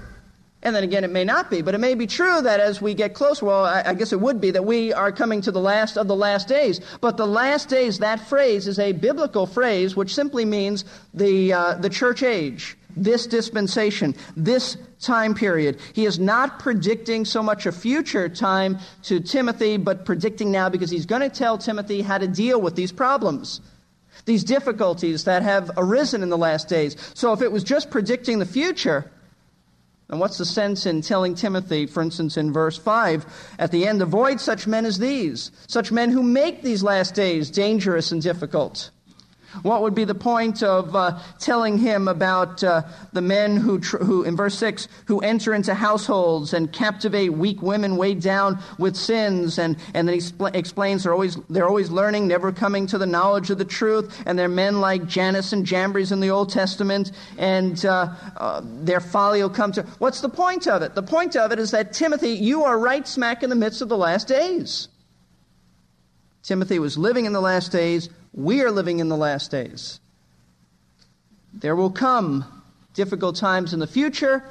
and 0.63 0.75
then 0.75 0.83
again, 0.83 1.03
it 1.03 1.11
may 1.11 1.25
not 1.25 1.51
be, 1.51 1.61
but 1.61 1.75
it 1.75 1.79
may 1.79 1.93
be 1.93 2.07
true 2.07 2.41
that 2.41 2.59
as 2.59 2.81
we 2.81 2.93
get 2.93 3.13
closer, 3.13 3.45
well, 3.45 3.65
I, 3.65 3.83
I 3.87 3.93
guess 3.93 4.13
it 4.13 4.21
would 4.21 4.39
be 4.39 4.51
that 4.51 4.63
we 4.65 4.93
are 4.93 5.11
coming 5.11 5.41
to 5.41 5.51
the 5.51 5.59
last 5.59 5.97
of 5.97 6.07
the 6.07 6.15
last 6.15 6.47
days. 6.47 6.79
But 7.01 7.17
the 7.17 7.27
last 7.27 7.67
days, 7.67 7.99
that 7.99 8.27
phrase 8.27 8.67
is 8.67 8.79
a 8.79 8.93
biblical 8.93 9.45
phrase 9.45 9.95
which 9.95 10.15
simply 10.15 10.45
means 10.45 10.85
the, 11.13 11.53
uh, 11.53 11.73
the 11.75 11.89
church 11.89 12.23
age 12.23 12.77
this 12.95 13.27
dispensation, 13.27 14.15
this 14.35 14.77
time 14.99 15.33
period. 15.33 15.79
He 15.93 16.05
is 16.05 16.19
not 16.19 16.59
predicting 16.59 17.25
so 17.25 17.43
much 17.43 17.65
a 17.65 17.71
future 17.71 18.29
time 18.29 18.79
to 19.03 19.19
Timothy, 19.19 19.77
but 19.77 20.05
predicting 20.05 20.51
now 20.51 20.69
because 20.69 20.89
he's 20.89 21.05
going 21.05 21.21
to 21.21 21.29
tell 21.29 21.57
Timothy 21.57 22.01
how 22.01 22.17
to 22.17 22.27
deal 22.27 22.61
with 22.61 22.75
these 22.75 22.91
problems, 22.91 23.61
these 24.25 24.43
difficulties 24.43 25.25
that 25.25 25.43
have 25.43 25.71
arisen 25.77 26.23
in 26.23 26.29
the 26.29 26.37
last 26.37 26.69
days. 26.69 26.95
So 27.13 27.33
if 27.33 27.41
it 27.41 27.51
was 27.51 27.63
just 27.63 27.89
predicting 27.89 28.39
the 28.39 28.45
future, 28.45 29.11
then 30.07 30.19
what's 30.19 30.37
the 30.37 30.45
sense 30.45 30.85
in 30.85 31.01
telling 31.01 31.35
Timothy, 31.35 31.85
for 31.85 32.03
instance, 32.03 32.37
in 32.37 32.53
verse 32.53 32.77
5, 32.77 33.25
at 33.59 33.71
the 33.71 33.87
end, 33.87 34.01
avoid 34.01 34.39
such 34.39 34.67
men 34.67 34.85
as 34.85 34.99
these, 34.99 35.51
such 35.67 35.91
men 35.91 36.11
who 36.11 36.21
make 36.21 36.61
these 36.61 36.83
last 36.83 37.15
days 37.15 37.49
dangerous 37.49 38.11
and 38.11 38.21
difficult? 38.21 38.91
What 39.61 39.81
would 39.83 39.93
be 39.93 40.03
the 40.03 40.15
point 40.15 40.63
of 40.63 40.95
uh, 40.95 41.19
telling 41.39 41.77
him 41.77 42.07
about 42.07 42.63
uh, 42.63 42.83
the 43.13 43.21
men 43.21 43.55
who, 43.57 43.79
tr- 43.79 43.97
who, 43.97 44.23
in 44.23 44.35
verse 44.35 44.57
6, 44.57 44.87
who 45.05 45.19
enter 45.19 45.53
into 45.53 45.73
households 45.73 46.53
and 46.53 46.71
captivate 46.71 47.29
weak 47.29 47.61
women 47.61 47.97
weighed 47.97 48.21
down 48.21 48.59
with 48.79 48.95
sins? 48.95 49.59
And, 49.59 49.77
and 49.93 50.07
then 50.07 50.15
he 50.15 50.21
spl- 50.21 50.53
explains 50.55 51.03
they're 51.03 51.13
always, 51.13 51.37
they're 51.49 51.67
always 51.67 51.91
learning, 51.91 52.27
never 52.27 52.51
coming 52.51 52.87
to 52.87 52.97
the 52.97 53.05
knowledge 53.05 53.51
of 53.51 53.57
the 53.59 53.65
truth. 53.65 54.23
And 54.25 54.37
they're 54.37 54.49
men 54.49 54.81
like 54.81 55.05
Jannes 55.05 55.53
and 55.53 55.65
Jambres 55.65 56.11
in 56.11 56.19
the 56.19 56.31
Old 56.31 56.49
Testament, 56.49 57.11
and 57.37 57.83
uh, 57.85 58.13
uh 58.37 58.61
their 58.63 58.99
folly 58.99 59.41
will 59.41 59.49
come 59.49 59.71
to. 59.73 59.83
What's 59.99 60.21
the 60.21 60.29
point 60.29 60.67
of 60.67 60.81
it? 60.81 60.95
The 60.95 61.03
point 61.03 61.35
of 61.35 61.51
it 61.51 61.59
is 61.59 61.71
that, 61.71 61.93
Timothy, 61.93 62.31
you 62.31 62.63
are 62.63 62.77
right 62.77 63.07
smack 63.07 63.43
in 63.43 63.49
the 63.49 63.55
midst 63.55 63.81
of 63.81 63.89
the 63.89 63.97
last 63.97 64.27
days. 64.27 64.87
Timothy 66.41 66.79
was 66.79 66.97
living 66.97 67.25
in 67.25 67.33
the 67.33 67.41
last 67.41 67.71
days 67.71 68.09
we 68.33 68.61
are 68.61 68.71
living 68.71 68.99
in 68.99 69.09
the 69.09 69.17
last 69.17 69.51
days. 69.51 69.99
There 71.53 71.75
will 71.75 71.91
come 71.91 72.45
difficult 72.93 73.35
times 73.35 73.73
in 73.73 73.79
the 73.79 73.87
future, 73.87 74.43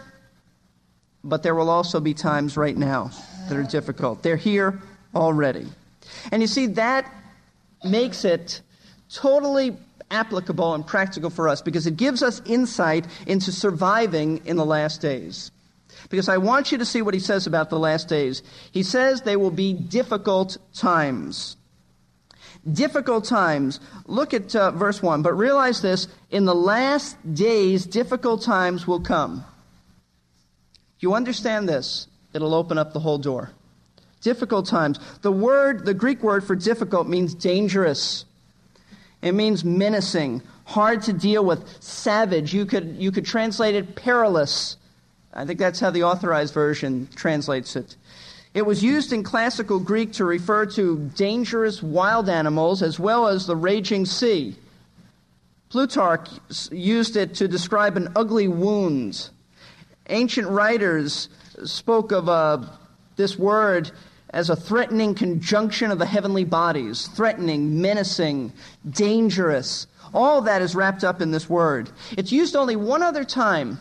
but 1.24 1.42
there 1.42 1.54
will 1.54 1.68
also 1.68 2.00
be 2.00 2.14
times 2.14 2.56
right 2.56 2.76
now 2.76 3.10
that 3.48 3.56
are 3.56 3.64
difficult. 3.64 4.22
They're 4.22 4.36
here 4.36 4.80
already. 5.14 5.66
And 6.30 6.40
you 6.42 6.48
see, 6.48 6.66
that 6.68 7.12
makes 7.84 8.24
it 8.24 8.60
totally 9.12 9.76
applicable 10.10 10.74
and 10.74 10.86
practical 10.86 11.30
for 11.30 11.48
us 11.48 11.60
because 11.60 11.86
it 11.86 11.96
gives 11.96 12.22
us 12.22 12.40
insight 12.44 13.06
into 13.26 13.50
surviving 13.50 14.40
in 14.44 14.56
the 14.56 14.64
last 14.64 15.00
days. 15.00 15.50
Because 16.08 16.28
I 16.28 16.38
want 16.38 16.72
you 16.72 16.78
to 16.78 16.84
see 16.84 17.02
what 17.02 17.14
he 17.14 17.20
says 17.20 17.46
about 17.46 17.70
the 17.70 17.78
last 17.78 18.08
days. 18.08 18.42
He 18.70 18.82
says 18.82 19.22
they 19.22 19.36
will 19.36 19.50
be 19.50 19.72
difficult 19.72 20.56
times 20.74 21.56
difficult 22.70 23.24
times. 23.24 23.80
Look 24.06 24.34
at 24.34 24.54
uh, 24.54 24.70
verse 24.72 25.02
1. 25.02 25.22
But 25.22 25.34
realize 25.34 25.82
this 25.82 26.08
in 26.30 26.44
the 26.44 26.54
last 26.54 27.16
days, 27.34 27.86
difficult 27.86 28.42
times 28.42 28.86
will 28.86 29.00
come. 29.00 29.44
If 30.96 31.02
you 31.02 31.14
understand 31.14 31.68
this, 31.68 32.06
it'll 32.32 32.54
open 32.54 32.78
up 32.78 32.92
the 32.92 33.00
whole 33.00 33.18
door. 33.18 33.50
Difficult 34.20 34.66
times. 34.66 35.00
The 35.22 35.32
word, 35.32 35.84
the 35.84 35.94
Greek 35.94 36.22
word 36.22 36.44
for 36.44 36.54
difficult 36.54 37.08
means 37.08 37.34
dangerous. 37.34 38.24
It 39.20 39.32
means 39.32 39.64
menacing, 39.64 40.42
hard 40.64 41.02
to 41.02 41.12
deal 41.12 41.44
with, 41.44 41.82
savage. 41.82 42.52
You 42.52 42.66
could, 42.66 42.96
you 42.96 43.10
could 43.12 43.24
translate 43.24 43.74
it 43.74 43.96
perilous. 43.96 44.76
I 45.32 45.44
think 45.44 45.58
that's 45.58 45.80
how 45.80 45.90
the 45.90 46.04
authorized 46.04 46.54
version 46.54 47.08
translates 47.14 47.74
it. 47.76 47.96
It 48.54 48.66
was 48.66 48.82
used 48.82 49.12
in 49.12 49.22
classical 49.22 49.80
Greek 49.80 50.12
to 50.14 50.24
refer 50.24 50.66
to 50.66 51.10
dangerous 51.16 51.82
wild 51.82 52.28
animals 52.28 52.82
as 52.82 53.00
well 53.00 53.26
as 53.26 53.46
the 53.46 53.56
raging 53.56 54.04
sea. 54.04 54.56
Plutarch 55.70 56.28
used 56.70 57.16
it 57.16 57.34
to 57.36 57.48
describe 57.48 57.96
an 57.96 58.12
ugly 58.14 58.48
wound. 58.48 59.30
Ancient 60.10 60.48
writers 60.48 61.30
spoke 61.64 62.12
of 62.12 62.28
uh, 62.28 62.58
this 63.16 63.38
word 63.38 63.90
as 64.30 64.50
a 64.50 64.56
threatening 64.56 65.14
conjunction 65.14 65.90
of 65.90 65.98
the 65.98 66.06
heavenly 66.06 66.44
bodies 66.44 67.06
threatening, 67.08 67.80
menacing, 67.80 68.52
dangerous. 68.90 69.86
All 70.12 70.42
that 70.42 70.60
is 70.60 70.74
wrapped 70.74 71.04
up 71.04 71.22
in 71.22 71.30
this 71.30 71.48
word. 71.48 71.90
It's 72.18 72.32
used 72.32 72.54
only 72.54 72.76
one 72.76 73.02
other 73.02 73.24
time 73.24 73.78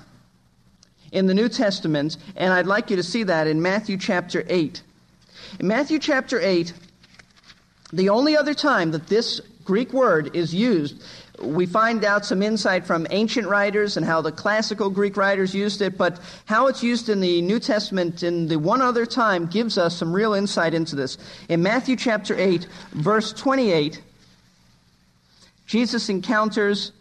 in 1.12 1.28
the 1.28 1.34
New 1.34 1.50
Testament, 1.50 2.18
and 2.36 2.54
I'd 2.54 2.68
like 2.68 2.90
you 2.90 2.96
to 2.96 3.04
see 3.04 3.24
that 3.24 3.48
in 3.48 3.62
Matthew 3.62 3.98
chapter 3.98 4.46
8. 4.48 4.82
In 5.60 5.68
Matthew 5.68 6.00
chapter 6.00 6.40
8, 6.40 6.74
the 7.94 8.10
only 8.10 8.38
other 8.38 8.54
time 8.54 8.92
that 8.92 9.08
this 9.08 9.42
Greek 9.66 9.92
word 9.94 10.36
is 10.36 10.56
used, 10.56 11.04
we 11.42 11.66
find 11.66 12.06
out 12.06 12.26
some 12.26 12.42
insight 12.42 12.86
from 12.86 13.08
ancient 13.10 13.48
writers 13.48 13.98
and 13.98 14.06
how 14.06 14.22
the 14.22 14.32
classical 14.32 14.90
Greek 14.90 15.18
writers 15.18 15.54
used 15.54 15.82
it, 15.82 15.98
but 15.98 16.20
how 16.46 16.68
it's 16.68 16.84
used 16.84 17.10
in 17.10 17.20
the 17.20 17.42
New 17.42 17.60
Testament 17.60 18.24
in 18.24 18.48
the 18.48 18.58
one 18.58 18.82
other 18.82 19.06
time 19.06 19.48
gives 19.48 19.78
us 19.78 19.98
some 19.98 20.14
real 20.14 20.34
insight 20.34 20.74
into 20.74 20.96
this. 20.96 21.18
In 21.50 21.62
Matthew 21.64 21.96
chapter 21.96 22.36
8, 22.38 22.68
verse 22.94 23.34
28, 23.34 24.02
Jesus 25.66 26.10
encounters 26.10 26.92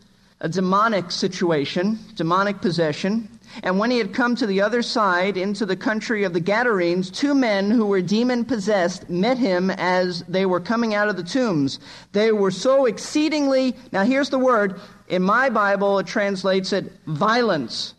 a 0.41 0.49
demonic 0.49 1.11
situation, 1.11 1.99
demonic 2.15 2.61
possession. 2.61 3.29
And 3.63 3.79
when 3.79 3.91
he 3.91 3.99
had 3.99 4.15
come 4.15 4.37
to 4.37 4.47
the 4.47 4.61
other 4.63 4.83
side, 4.83 5.37
into 5.37 5.67
the 5.67 5.77
country 5.77 6.25
of 6.25 6.33
the 6.33 6.41
Gadarenes, 6.41 7.11
two 7.11 7.35
men 7.35 7.71
who 7.71 7.87
were 7.87 8.01
demon 8.01 8.45
possessed 8.45 9.11
met 9.11 9.39
him 9.39 9.71
as 9.71 10.23
they 10.29 10.47
were 10.47 10.61
coming 10.61 10.95
out 10.95 11.09
of 11.09 11.17
the 11.17 11.23
tombs. 11.23 11.81
They 12.13 12.33
were 12.33 12.51
so 12.51 12.87
exceedingly, 12.87 13.75
now 13.93 14.05
here's 14.05 14.31
the 14.31 14.39
word, 14.39 14.81
in 15.09 15.23
my 15.23 15.51
Bible 15.51 15.99
it 15.99 16.07
translates 16.07 16.73
it 16.73 16.93
violence, 17.07 17.95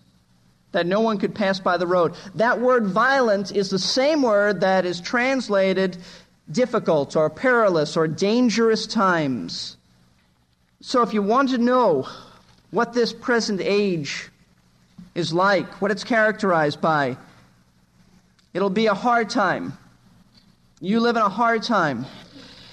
that 0.72 0.88
no 0.88 1.02
one 1.02 1.18
could 1.18 1.36
pass 1.36 1.60
by 1.60 1.78
the 1.78 1.88
road. 1.88 2.14
That 2.36 2.62
word 2.62 2.88
violent 2.88 3.54
is 3.54 3.70
the 3.70 3.80
same 3.80 4.22
word 4.22 4.62
that 4.62 4.86
is 4.86 5.02
translated 5.02 5.98
difficult 6.50 7.16
or 7.16 7.30
perilous 7.30 7.98
or 7.98 8.08
dangerous 8.08 8.88
times. 8.88 9.78
So 10.82 11.02
if 11.02 11.14
you 11.14 11.22
want 11.22 11.50
to 11.50 11.58
know 11.58 12.08
what 12.72 12.94
this 12.94 13.14
present 13.14 13.62
age 13.62 14.30
is 15.16 15.34
like, 15.34 15.82
what 15.82 15.92
it's 15.92 16.04
characterized 16.04 16.82
by. 16.82 17.18
It'll 18.54 18.70
be 18.70 18.88
a 18.88 18.94
hard 18.94 19.30
time. 19.30 19.78
You 20.80 21.00
live 21.00 21.16
in 21.16 21.22
a 21.22 21.30
hard 21.30 21.64
time. 21.64 22.06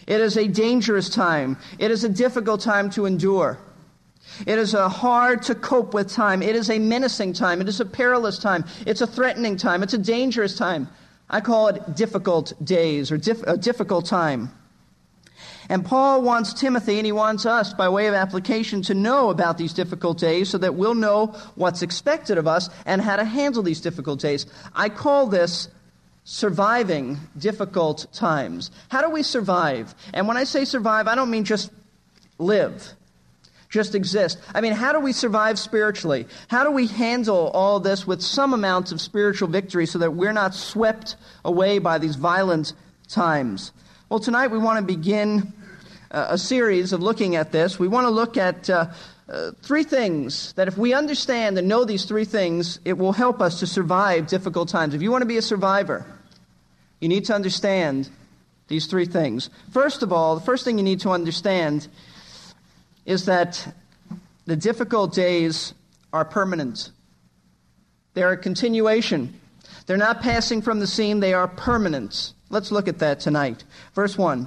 It 0.07 0.21
is 0.21 0.37
a 0.37 0.49
dangerous 0.49 1.09
time. 1.09 1.59
It 1.79 1.91
is 1.91 2.05
a 2.05 2.09
difficult 2.09 2.61
time 2.61 2.91
to 2.91 3.07
endure. 3.07 3.59
It 4.47 4.59
is 4.59 4.75
a 4.75 4.89
hard 4.89 5.43
to 5.43 5.55
cope 5.55 5.95
with 5.95 6.11
time. 6.11 6.43
It 6.43 6.57
is 6.57 6.71
a 6.71 6.79
menacing 6.79 7.35
time. 7.35 7.61
It 7.61 7.69
is 7.69 7.81
a 7.81 7.85
perilous 7.85 8.39
time. 8.39 8.65
It's 8.87 9.01
a 9.01 9.07
threatening 9.07 9.57
time. 9.57 9.83
It's 9.83 9.95
a 9.95 9.99
dangerous 9.99 10.57
time. 10.57 10.89
I 11.31 11.41
call 11.41 11.69
it 11.69 11.95
difficult 11.95 12.53
days 12.65 13.13
or 13.13 13.17
a 13.17 13.57
difficult 13.57 14.07
time. 14.07 14.51
And 15.69 15.85
Paul 15.85 16.23
wants 16.23 16.55
Timothy 16.55 16.99
and 16.99 17.05
he 17.05 17.13
wants 17.13 17.45
us, 17.45 17.75
by 17.75 17.89
way 17.89 18.07
of 18.07 18.15
application, 18.15 18.81
to 18.83 18.95
know 18.95 19.29
about 19.29 19.59
these 19.59 19.75
difficult 19.75 20.19
days 20.19 20.49
so 20.49 20.59
that 20.59 20.75
we'll 20.75 20.95
know 20.95 21.27
what's 21.57 21.83
expected 21.83 22.39
of 22.39 22.47
us 22.47 22.71
and 22.87 23.03
how 23.03 23.17
to 23.17 23.25
handle 23.25 23.63
these 23.63 23.81
difficult 23.81 24.21
days. 24.21 24.47
I 24.75 24.89
call 24.89 25.27
this 25.27 25.69
surviving 26.25 27.19
difficult 27.39 28.07
times. 28.13 28.71
How 28.91 29.03
do 29.03 29.11
we 29.11 29.23
survive? 29.23 29.95
And 30.15 30.27
when 30.27 30.37
I 30.37 30.45
say 30.45 30.65
survive, 30.65 31.07
I 31.07 31.15
don't 31.15 31.31
mean 31.31 31.45
just 31.45 31.71
live, 32.39 32.93
just 33.69 33.95
exist. 33.95 34.39
I 34.55 34.61
mean, 34.61 34.73
how 34.73 34.93
do 34.93 35.01
we 35.01 35.13
survive 35.13 35.59
spiritually? 35.59 36.27
How 36.49 36.65
do 36.65 36.71
we 36.71 36.87
handle 36.87 37.49
all 37.49 37.81
this 37.81 38.07
with 38.07 38.23
some 38.23 38.55
amount 38.55 38.93
of 38.93 39.01
spiritual 39.01 39.49
victory 39.49 39.87
so 39.87 39.99
that 39.99 40.15
we're 40.15 40.33
not 40.33 40.55
swept 40.55 41.17
away 41.45 41.79
by 41.79 41.99
these 41.99 42.17
violent 42.17 42.73
times? 43.09 43.73
Well, 44.11 44.21
tonight 44.21 44.47
we 44.47 44.59
want 44.59 44.79
to 44.79 44.85
begin 44.85 45.53
a 46.11 46.39
series 46.39 46.93
of 46.93 47.03
looking 47.03 47.37
at 47.37 47.53
this. 47.53 47.79
We 47.79 47.89
want 47.89 48.07
to 48.07 48.11
look 48.11 48.37
at 48.37 48.71
uh, 48.71 48.87
uh, 49.29 49.51
three 49.63 49.85
things 49.85 50.53
that 50.55 50.69
if 50.69 50.79
we 50.79 50.95
understand 50.95 51.59
and 51.59 51.69
know 51.69 51.85
these 51.85 52.05
three 52.05 52.25
things, 52.25 52.81
it 52.85 52.97
will 52.97 53.13
help 53.13 53.41
us 53.41 53.61
to 53.61 53.67
survive 53.67 54.27
difficult 54.27 54.69
times. 54.69 54.95
If 54.95 55.03
you 55.03 55.11
want 55.11 55.23
to 55.23 55.27
be 55.27 55.37
a 55.37 55.43
survivor, 55.43 56.07
you 57.01 57.09
need 57.09 57.27
to 57.27 57.35
understand 57.35 58.09
these 58.69 58.87
three 58.87 59.07
things. 59.07 59.51
First 59.71 60.03
of 60.03 60.13
all, 60.13 60.35
the 60.35 60.45
first 60.45 60.65
thing 60.65 60.79
you 60.79 60.85
need 60.85 61.01
to 61.01 61.11
understand 61.11 61.89
is 63.05 63.27
that 63.27 63.75
the 64.47 64.57
difficult 64.57 65.15
days 65.15 65.75
are 66.13 66.25
permanent. 66.25 66.91
They're 68.15 68.33
a 68.33 68.37
continuation. 68.37 69.39
They're 69.87 69.97
not 69.97 70.21
passing 70.21 70.63
from 70.63 70.81
the 70.81 70.87
scene, 70.87 71.21
they 71.21 71.35
are 71.35 71.49
permanent. 71.49 72.33
Let's 72.51 72.73
look 72.73 72.89
at 72.89 72.99
that 72.99 73.21
tonight. 73.21 73.65
Verse 73.95 74.17
1 74.17 74.47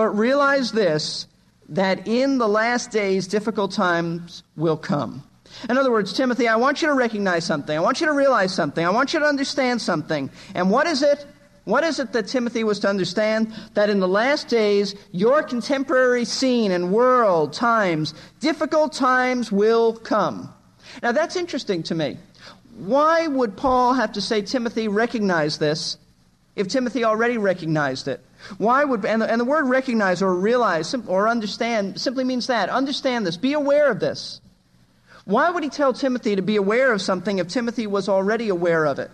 But 0.00 0.16
realize 0.16 0.72
this, 0.72 1.26
that 1.68 2.08
in 2.08 2.38
the 2.38 2.48
last 2.48 2.90
days 2.90 3.26
difficult 3.26 3.70
times 3.70 4.42
will 4.56 4.78
come. 4.78 5.22
In 5.68 5.76
other 5.76 5.90
words, 5.90 6.14
Timothy, 6.14 6.48
I 6.48 6.56
want 6.56 6.80
you 6.80 6.88
to 6.88 6.94
recognize 6.94 7.44
something. 7.44 7.76
I 7.76 7.82
want 7.82 8.00
you 8.00 8.06
to 8.06 8.14
realize 8.14 8.54
something. 8.54 8.82
I 8.82 8.88
want 8.88 9.12
you 9.12 9.20
to 9.20 9.26
understand 9.26 9.82
something. 9.82 10.30
And 10.54 10.70
what 10.70 10.86
is 10.86 11.02
it? 11.02 11.26
What 11.64 11.84
is 11.84 11.98
it 11.98 12.14
that 12.14 12.28
Timothy 12.28 12.64
was 12.64 12.78
to 12.78 12.88
understand? 12.88 13.52
That 13.74 13.90
in 13.90 14.00
the 14.00 14.08
last 14.08 14.48
days, 14.48 14.94
your 15.12 15.42
contemporary 15.42 16.24
scene 16.24 16.72
and 16.72 16.92
world 16.94 17.52
times, 17.52 18.14
difficult 18.40 18.94
times 18.94 19.52
will 19.52 19.92
come. 19.92 20.50
Now 21.02 21.12
that's 21.12 21.36
interesting 21.36 21.82
to 21.82 21.94
me. 21.94 22.16
Why 22.78 23.26
would 23.26 23.54
Paul 23.54 23.92
have 23.92 24.12
to 24.12 24.22
say, 24.22 24.40
Timothy, 24.40 24.88
recognize 24.88 25.58
this 25.58 25.98
if 26.56 26.68
Timothy 26.68 27.04
already 27.04 27.36
recognized 27.36 28.08
it? 28.08 28.24
Why 28.58 28.84
would, 28.84 29.04
and 29.04 29.22
the, 29.22 29.30
and 29.30 29.40
the 29.40 29.44
word 29.44 29.66
recognize 29.66 30.22
or 30.22 30.34
realize 30.34 30.94
or 31.06 31.28
understand 31.28 32.00
simply 32.00 32.24
means 32.24 32.46
that. 32.46 32.68
Understand 32.68 33.26
this. 33.26 33.36
Be 33.36 33.52
aware 33.52 33.90
of 33.90 34.00
this. 34.00 34.40
Why 35.24 35.50
would 35.50 35.62
he 35.62 35.68
tell 35.68 35.92
Timothy 35.92 36.36
to 36.36 36.42
be 36.42 36.56
aware 36.56 36.92
of 36.92 37.02
something 37.02 37.38
if 37.38 37.48
Timothy 37.48 37.86
was 37.86 38.08
already 38.08 38.48
aware 38.48 38.86
of 38.86 38.98
it? 38.98 39.10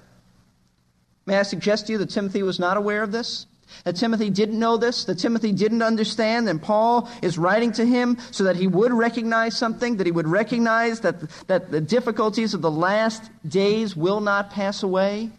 May 1.26 1.38
I 1.38 1.42
suggest 1.42 1.86
to 1.86 1.92
you 1.92 1.98
that 1.98 2.10
Timothy 2.10 2.42
was 2.42 2.58
not 2.58 2.76
aware 2.76 3.02
of 3.02 3.12
this? 3.12 3.46
That 3.82 3.96
Timothy 3.96 4.30
didn't 4.30 4.58
know 4.58 4.76
this, 4.76 5.04
that 5.06 5.18
Timothy 5.18 5.50
didn't 5.52 5.82
understand, 5.82 6.48
and 6.48 6.62
Paul 6.62 7.10
is 7.20 7.36
writing 7.36 7.72
to 7.72 7.84
him 7.84 8.16
so 8.30 8.44
that 8.44 8.54
he 8.54 8.68
would 8.68 8.92
recognize 8.92 9.56
something, 9.56 9.96
that 9.96 10.06
he 10.06 10.12
would 10.12 10.28
recognize 10.28 11.00
that, 11.00 11.28
that 11.48 11.72
the 11.72 11.80
difficulties 11.80 12.54
of 12.54 12.62
the 12.62 12.70
last 12.70 13.28
days 13.46 13.96
will 13.96 14.20
not 14.20 14.50
pass 14.50 14.84
away. 14.84 15.30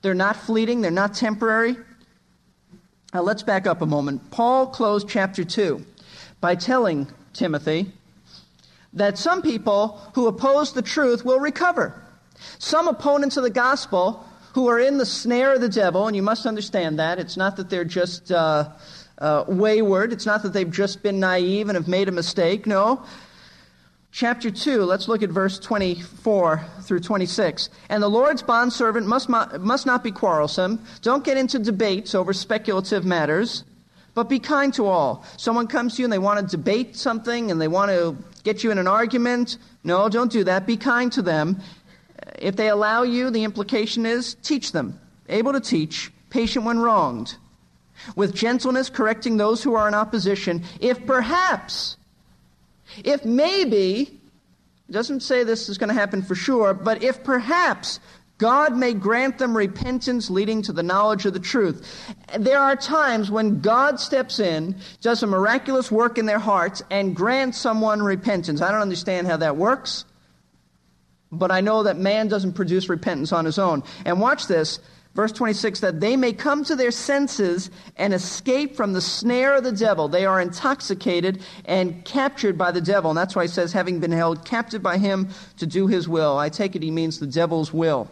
They're 0.00 0.14
not 0.14 0.36
fleeting, 0.36 0.80
they're 0.80 0.90
not 0.90 1.14
temporary. 1.14 1.76
Now 3.14 3.22
let's 3.22 3.42
back 3.42 3.66
up 3.66 3.80
a 3.80 3.86
moment. 3.86 4.30
Paul 4.30 4.66
closed 4.66 5.08
chapter 5.08 5.42
2 5.42 5.84
by 6.40 6.54
telling 6.54 7.06
Timothy 7.32 7.90
that 8.92 9.16
some 9.16 9.40
people 9.40 9.98
who 10.14 10.26
oppose 10.26 10.74
the 10.74 10.82
truth 10.82 11.24
will 11.24 11.40
recover. 11.40 11.94
Some 12.58 12.86
opponents 12.86 13.36
of 13.38 13.44
the 13.44 13.50
gospel 13.50 14.24
who 14.52 14.68
are 14.68 14.78
in 14.78 14.98
the 14.98 15.06
snare 15.06 15.54
of 15.54 15.60
the 15.60 15.68
devil, 15.68 16.06
and 16.06 16.14
you 16.14 16.22
must 16.22 16.44
understand 16.44 16.98
that. 16.98 17.18
It's 17.18 17.36
not 17.36 17.56
that 17.56 17.70
they're 17.70 17.84
just 17.84 18.30
uh, 18.30 18.70
uh, 19.18 19.44
wayward, 19.48 20.12
it's 20.12 20.26
not 20.26 20.42
that 20.42 20.52
they've 20.52 20.70
just 20.70 21.02
been 21.02 21.18
naive 21.18 21.68
and 21.68 21.76
have 21.76 21.88
made 21.88 22.08
a 22.08 22.12
mistake. 22.12 22.66
No, 22.66 23.04
chapter 24.18 24.50
2, 24.50 24.82
let's 24.82 25.06
look 25.06 25.22
at 25.22 25.30
verse 25.30 25.60
24 25.60 26.64
through 26.82 26.98
26. 26.98 27.70
And 27.88 28.02
the 28.02 28.08
Lord's 28.08 28.42
bondservant 28.42 29.06
must 29.06 29.28
must 29.28 29.86
not 29.86 30.02
be 30.02 30.10
quarrelsome. 30.10 30.84
Don't 31.02 31.22
get 31.22 31.36
into 31.36 31.60
debates 31.60 32.16
over 32.16 32.32
speculative 32.32 33.04
matters, 33.04 33.62
but 34.14 34.28
be 34.28 34.40
kind 34.40 34.74
to 34.74 34.86
all. 34.86 35.24
Someone 35.36 35.68
comes 35.68 35.94
to 35.94 36.02
you 36.02 36.06
and 36.06 36.12
they 36.12 36.18
want 36.18 36.40
to 36.40 36.56
debate 36.56 36.96
something 36.96 37.52
and 37.52 37.60
they 37.60 37.68
want 37.68 37.92
to 37.92 38.16
get 38.42 38.64
you 38.64 38.72
in 38.72 38.78
an 38.78 38.88
argument. 38.88 39.56
No, 39.84 40.08
don't 40.08 40.32
do 40.32 40.42
that. 40.42 40.66
Be 40.66 40.76
kind 40.76 41.12
to 41.12 41.22
them. 41.22 41.60
If 42.40 42.56
they 42.56 42.70
allow 42.70 43.04
you, 43.04 43.30
the 43.30 43.44
implication 43.44 44.04
is 44.04 44.34
teach 44.42 44.72
them. 44.72 44.98
Able 45.28 45.52
to 45.52 45.60
teach, 45.60 46.10
patient 46.30 46.64
when 46.64 46.80
wronged. 46.80 47.36
With 48.16 48.34
gentleness, 48.34 48.90
correcting 48.90 49.36
those 49.36 49.62
who 49.62 49.74
are 49.74 49.86
in 49.86 49.94
opposition, 49.94 50.64
if 50.80 51.06
perhaps 51.06 51.97
if 53.04 53.24
maybe, 53.24 54.20
doesn't 54.90 55.20
say 55.20 55.44
this 55.44 55.68
is 55.68 55.78
going 55.78 55.88
to 55.88 55.94
happen 55.94 56.22
for 56.22 56.34
sure, 56.34 56.74
but 56.74 57.02
if 57.02 57.22
perhaps 57.22 58.00
God 58.38 58.76
may 58.76 58.94
grant 58.94 59.38
them 59.38 59.56
repentance 59.56 60.30
leading 60.30 60.62
to 60.62 60.72
the 60.72 60.82
knowledge 60.82 61.26
of 61.26 61.34
the 61.34 61.40
truth. 61.40 62.14
There 62.38 62.60
are 62.60 62.76
times 62.76 63.32
when 63.32 63.60
God 63.60 63.98
steps 63.98 64.38
in, 64.38 64.76
does 65.00 65.24
a 65.24 65.26
miraculous 65.26 65.90
work 65.90 66.18
in 66.18 66.26
their 66.26 66.38
hearts, 66.38 66.80
and 66.88 67.16
grants 67.16 67.58
someone 67.58 68.00
repentance. 68.00 68.62
I 68.62 68.70
don't 68.70 68.80
understand 68.80 69.26
how 69.26 69.38
that 69.38 69.56
works, 69.56 70.04
but 71.32 71.50
I 71.50 71.60
know 71.60 71.82
that 71.82 71.98
man 71.98 72.28
doesn't 72.28 72.52
produce 72.52 72.88
repentance 72.88 73.32
on 73.32 73.44
his 73.44 73.58
own. 73.58 73.82
And 74.04 74.20
watch 74.20 74.46
this. 74.46 74.78
Verse 75.18 75.32
26 75.32 75.80
that 75.80 75.98
they 75.98 76.16
may 76.16 76.32
come 76.32 76.62
to 76.62 76.76
their 76.76 76.92
senses 76.92 77.72
and 77.96 78.14
escape 78.14 78.76
from 78.76 78.92
the 78.92 79.00
snare 79.00 79.56
of 79.56 79.64
the 79.64 79.72
devil. 79.72 80.06
They 80.06 80.24
are 80.24 80.40
intoxicated 80.40 81.42
and 81.64 82.04
captured 82.04 82.56
by 82.56 82.70
the 82.70 82.80
devil. 82.80 83.10
And 83.10 83.18
that's 83.18 83.34
why 83.34 83.42
he 83.42 83.48
says, 83.48 83.72
having 83.72 83.98
been 83.98 84.12
held 84.12 84.44
captive 84.44 84.80
by 84.80 84.96
him 84.96 85.30
to 85.56 85.66
do 85.66 85.88
his 85.88 86.08
will. 86.08 86.38
I 86.38 86.50
take 86.50 86.76
it 86.76 86.84
he 86.84 86.92
means 86.92 87.18
the 87.18 87.26
devil's 87.26 87.72
will. 87.72 88.08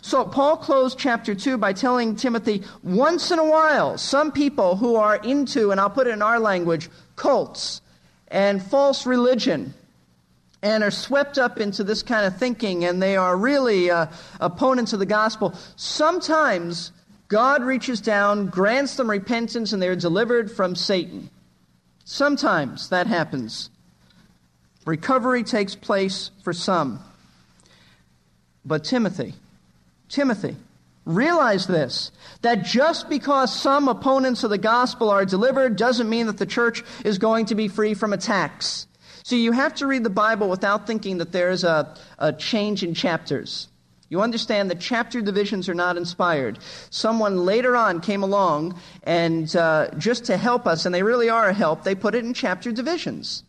So 0.00 0.24
Paul 0.24 0.56
closed 0.56 0.98
chapter 0.98 1.32
2 1.32 1.58
by 1.58 1.74
telling 1.74 2.16
Timothy, 2.16 2.64
once 2.82 3.30
in 3.30 3.38
a 3.38 3.48
while, 3.48 3.96
some 3.96 4.32
people 4.32 4.74
who 4.74 4.96
are 4.96 5.18
into, 5.18 5.70
and 5.70 5.80
I'll 5.80 5.90
put 5.90 6.08
it 6.08 6.10
in 6.10 6.22
our 6.22 6.40
language, 6.40 6.90
cults 7.14 7.82
and 8.26 8.60
false 8.60 9.06
religion 9.06 9.74
and 10.62 10.84
are 10.84 10.90
swept 10.90 11.38
up 11.38 11.58
into 11.58 11.82
this 11.82 12.02
kind 12.02 12.24
of 12.24 12.36
thinking, 12.36 12.84
and 12.84 13.02
they 13.02 13.16
are 13.16 13.36
really 13.36 13.90
uh, 13.90 14.06
opponents 14.40 14.92
of 14.92 15.00
the 15.00 15.06
gospel, 15.06 15.54
sometimes 15.76 16.92
God 17.28 17.64
reaches 17.64 18.00
down, 18.00 18.46
grants 18.46 18.96
them 18.96 19.10
repentance, 19.10 19.72
and 19.72 19.82
they're 19.82 19.96
delivered 19.96 20.52
from 20.52 20.76
Satan. 20.76 21.30
Sometimes 22.04 22.90
that 22.90 23.06
happens. 23.06 23.70
Recovery 24.84 25.42
takes 25.42 25.74
place 25.74 26.30
for 26.42 26.52
some. 26.52 27.00
But 28.64 28.84
Timothy, 28.84 29.34
Timothy, 30.08 30.56
realize 31.04 31.66
this 31.66 32.12
that 32.42 32.64
just 32.64 33.08
because 33.08 33.54
some 33.54 33.88
opponents 33.88 34.44
of 34.44 34.50
the 34.50 34.58
gospel 34.58 35.10
are 35.10 35.24
delivered 35.24 35.76
doesn't 35.76 36.08
mean 36.08 36.26
that 36.26 36.38
the 36.38 36.46
church 36.46 36.84
is 37.04 37.18
going 37.18 37.46
to 37.46 37.54
be 37.54 37.66
free 37.68 37.94
from 37.94 38.12
attacks. 38.12 38.86
See, 39.24 39.42
you 39.42 39.52
have 39.52 39.74
to 39.76 39.86
read 39.86 40.04
the 40.04 40.10
Bible 40.10 40.48
without 40.48 40.86
thinking 40.86 41.18
that 41.18 41.32
there's 41.32 41.64
a, 41.64 41.94
a 42.18 42.32
change 42.32 42.82
in 42.82 42.94
chapters. 42.94 43.68
You 44.08 44.20
understand 44.20 44.70
that 44.70 44.78
chapter 44.78 45.22
divisions 45.22 45.68
are 45.70 45.74
not 45.74 45.96
inspired. 45.96 46.58
Someone 46.90 47.46
later 47.46 47.74
on 47.74 48.00
came 48.00 48.22
along 48.22 48.78
and 49.04 49.54
uh, 49.56 49.88
just 49.96 50.26
to 50.26 50.36
help 50.36 50.66
us, 50.66 50.84
and 50.84 50.94
they 50.94 51.02
really 51.02 51.30
are 51.30 51.48
a 51.48 51.54
help, 51.54 51.82
they 51.82 51.94
put 51.94 52.14
it 52.14 52.24
in 52.24 52.34
chapter 52.34 52.72
divisions. 52.72 53.44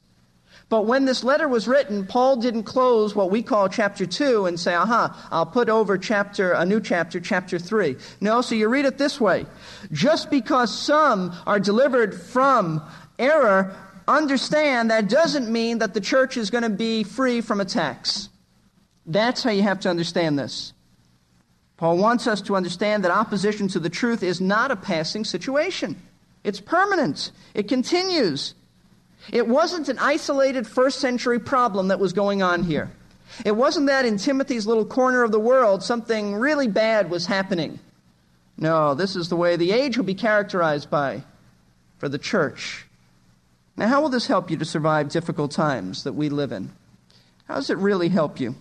But 0.69 0.85
when 0.85 1.05
this 1.05 1.23
letter 1.23 1.47
was 1.47 1.67
written, 1.67 2.07
Paul 2.07 2.37
didn't 2.37 2.63
close 2.63 3.13
what 3.13 3.29
we 3.29 3.43
call 3.43 3.67
chapter 3.67 4.05
2 4.05 4.45
and 4.45 4.59
say, 4.59 4.73
aha, 4.73 5.27
I'll 5.31 5.45
put 5.45 5.69
over 5.69 5.97
chapter, 5.97 6.53
a 6.53 6.65
new 6.65 6.79
chapter, 6.79 7.19
chapter 7.19 7.59
3. 7.59 7.97
No, 8.21 8.41
so 8.41 8.55
you 8.55 8.69
read 8.69 8.85
it 8.85 8.97
this 8.97 9.19
way. 9.19 9.45
Just 9.91 10.31
because 10.31 10.75
some 10.75 11.35
are 11.45 11.59
delivered 11.59 12.19
from 12.19 12.81
error, 13.19 13.75
understand 14.07 14.91
that 14.91 15.09
doesn't 15.09 15.51
mean 15.51 15.79
that 15.79 15.93
the 15.93 16.01
church 16.01 16.37
is 16.37 16.49
going 16.49 16.63
to 16.63 16.69
be 16.69 17.03
free 17.03 17.41
from 17.41 17.61
attacks. 17.61 18.29
That's 19.05 19.43
how 19.43 19.51
you 19.51 19.63
have 19.63 19.79
to 19.81 19.89
understand 19.89 20.39
this. 20.39 20.73
Paul 21.77 21.97
wants 21.97 22.27
us 22.27 22.41
to 22.43 22.55
understand 22.55 23.03
that 23.03 23.11
opposition 23.11 23.67
to 23.69 23.79
the 23.79 23.89
truth 23.89 24.23
is 24.23 24.39
not 24.39 24.71
a 24.71 24.75
passing 24.75 25.25
situation. 25.25 26.01
It's 26.43 26.59
permanent. 26.59 27.31
It 27.53 27.67
continues. 27.67 28.53
It 29.31 29.47
wasn't 29.47 29.89
an 29.89 29.99
isolated 29.99 30.67
first 30.67 30.99
century 30.99 31.39
problem 31.39 31.87
that 31.87 31.99
was 31.99 32.13
going 32.13 32.41
on 32.41 32.63
here. 32.63 32.91
It 33.45 33.55
wasn't 33.55 33.87
that 33.87 34.05
in 34.05 34.17
Timothy's 34.17 34.67
little 34.67 34.85
corner 34.85 35.23
of 35.23 35.31
the 35.31 35.39
world 35.39 35.81
something 35.81 36.35
really 36.35 36.67
bad 36.67 37.09
was 37.09 37.25
happening. 37.25 37.79
No, 38.57 38.93
this 38.93 39.15
is 39.15 39.29
the 39.29 39.35
way 39.35 39.55
the 39.55 39.71
age 39.71 39.97
will 39.97 40.05
be 40.05 40.13
characterized 40.13 40.89
by 40.89 41.23
for 41.97 42.07
the 42.07 42.19
church. 42.19 42.85
Now, 43.75 43.87
how 43.87 44.01
will 44.01 44.09
this 44.09 44.27
help 44.27 44.51
you 44.51 44.57
to 44.57 44.65
survive 44.65 45.09
difficult 45.09 45.51
times 45.51 46.03
that 46.03 46.13
we 46.13 46.29
live 46.29 46.51
in? 46.51 46.71
How 47.47 47.55
does 47.55 47.69
it 47.69 47.77
really 47.77 48.09
help 48.09 48.39
you? 48.39 48.55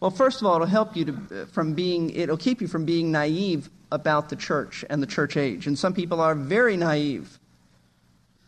Well, 0.00 0.10
first 0.10 0.40
of 0.40 0.46
all, 0.46 0.56
it'll 0.56 0.66
help 0.66 0.96
you 0.96 1.04
to, 1.06 1.12
uh, 1.12 1.44
from 1.46 1.74
being, 1.74 2.10
it'll 2.10 2.36
keep 2.36 2.60
you 2.60 2.68
from 2.68 2.84
being 2.84 3.10
naive 3.10 3.70
about 3.90 4.28
the 4.28 4.36
church 4.36 4.84
and 4.90 5.02
the 5.02 5.06
church 5.06 5.36
age. 5.36 5.66
And 5.66 5.78
some 5.78 5.94
people 5.94 6.20
are 6.20 6.34
very 6.34 6.76
naive. 6.76 7.38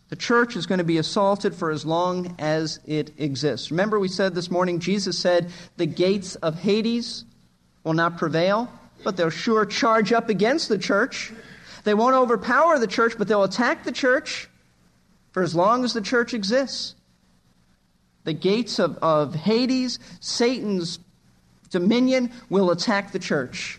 The 0.08 0.16
church 0.16 0.56
is 0.56 0.66
going 0.66 0.78
to 0.78 0.84
be 0.84 0.98
assaulted 0.98 1.54
for 1.54 1.70
as 1.70 1.84
long 1.84 2.36
as 2.38 2.78
it 2.86 3.12
exists. 3.18 3.70
Remember, 3.70 3.98
we 3.98 4.08
said 4.08 4.34
this 4.34 4.50
morning, 4.50 4.78
Jesus 4.78 5.18
said, 5.18 5.50
the 5.76 5.86
gates 5.86 6.36
of 6.36 6.54
Hades 6.54 7.24
will 7.82 7.94
not 7.94 8.18
prevail, 8.18 8.70
but 9.02 9.16
they'll 9.16 9.30
sure 9.30 9.66
charge 9.66 10.12
up 10.12 10.28
against 10.28 10.68
the 10.68 10.78
church. 10.78 11.32
They 11.84 11.94
won't 11.94 12.14
overpower 12.14 12.78
the 12.78 12.86
church, 12.86 13.14
but 13.18 13.26
they'll 13.26 13.42
attack 13.42 13.84
the 13.84 13.92
church 13.92 14.48
for 15.36 15.42
as 15.42 15.54
long 15.54 15.84
as 15.84 15.92
the 15.92 16.00
church 16.00 16.32
exists. 16.32 16.94
The 18.24 18.32
gates 18.32 18.78
of, 18.78 18.96
of 19.02 19.34
Hades, 19.34 19.98
Satan's 20.18 20.98
dominion, 21.68 22.32
will 22.48 22.70
attack 22.70 23.12
the 23.12 23.18
church. 23.18 23.78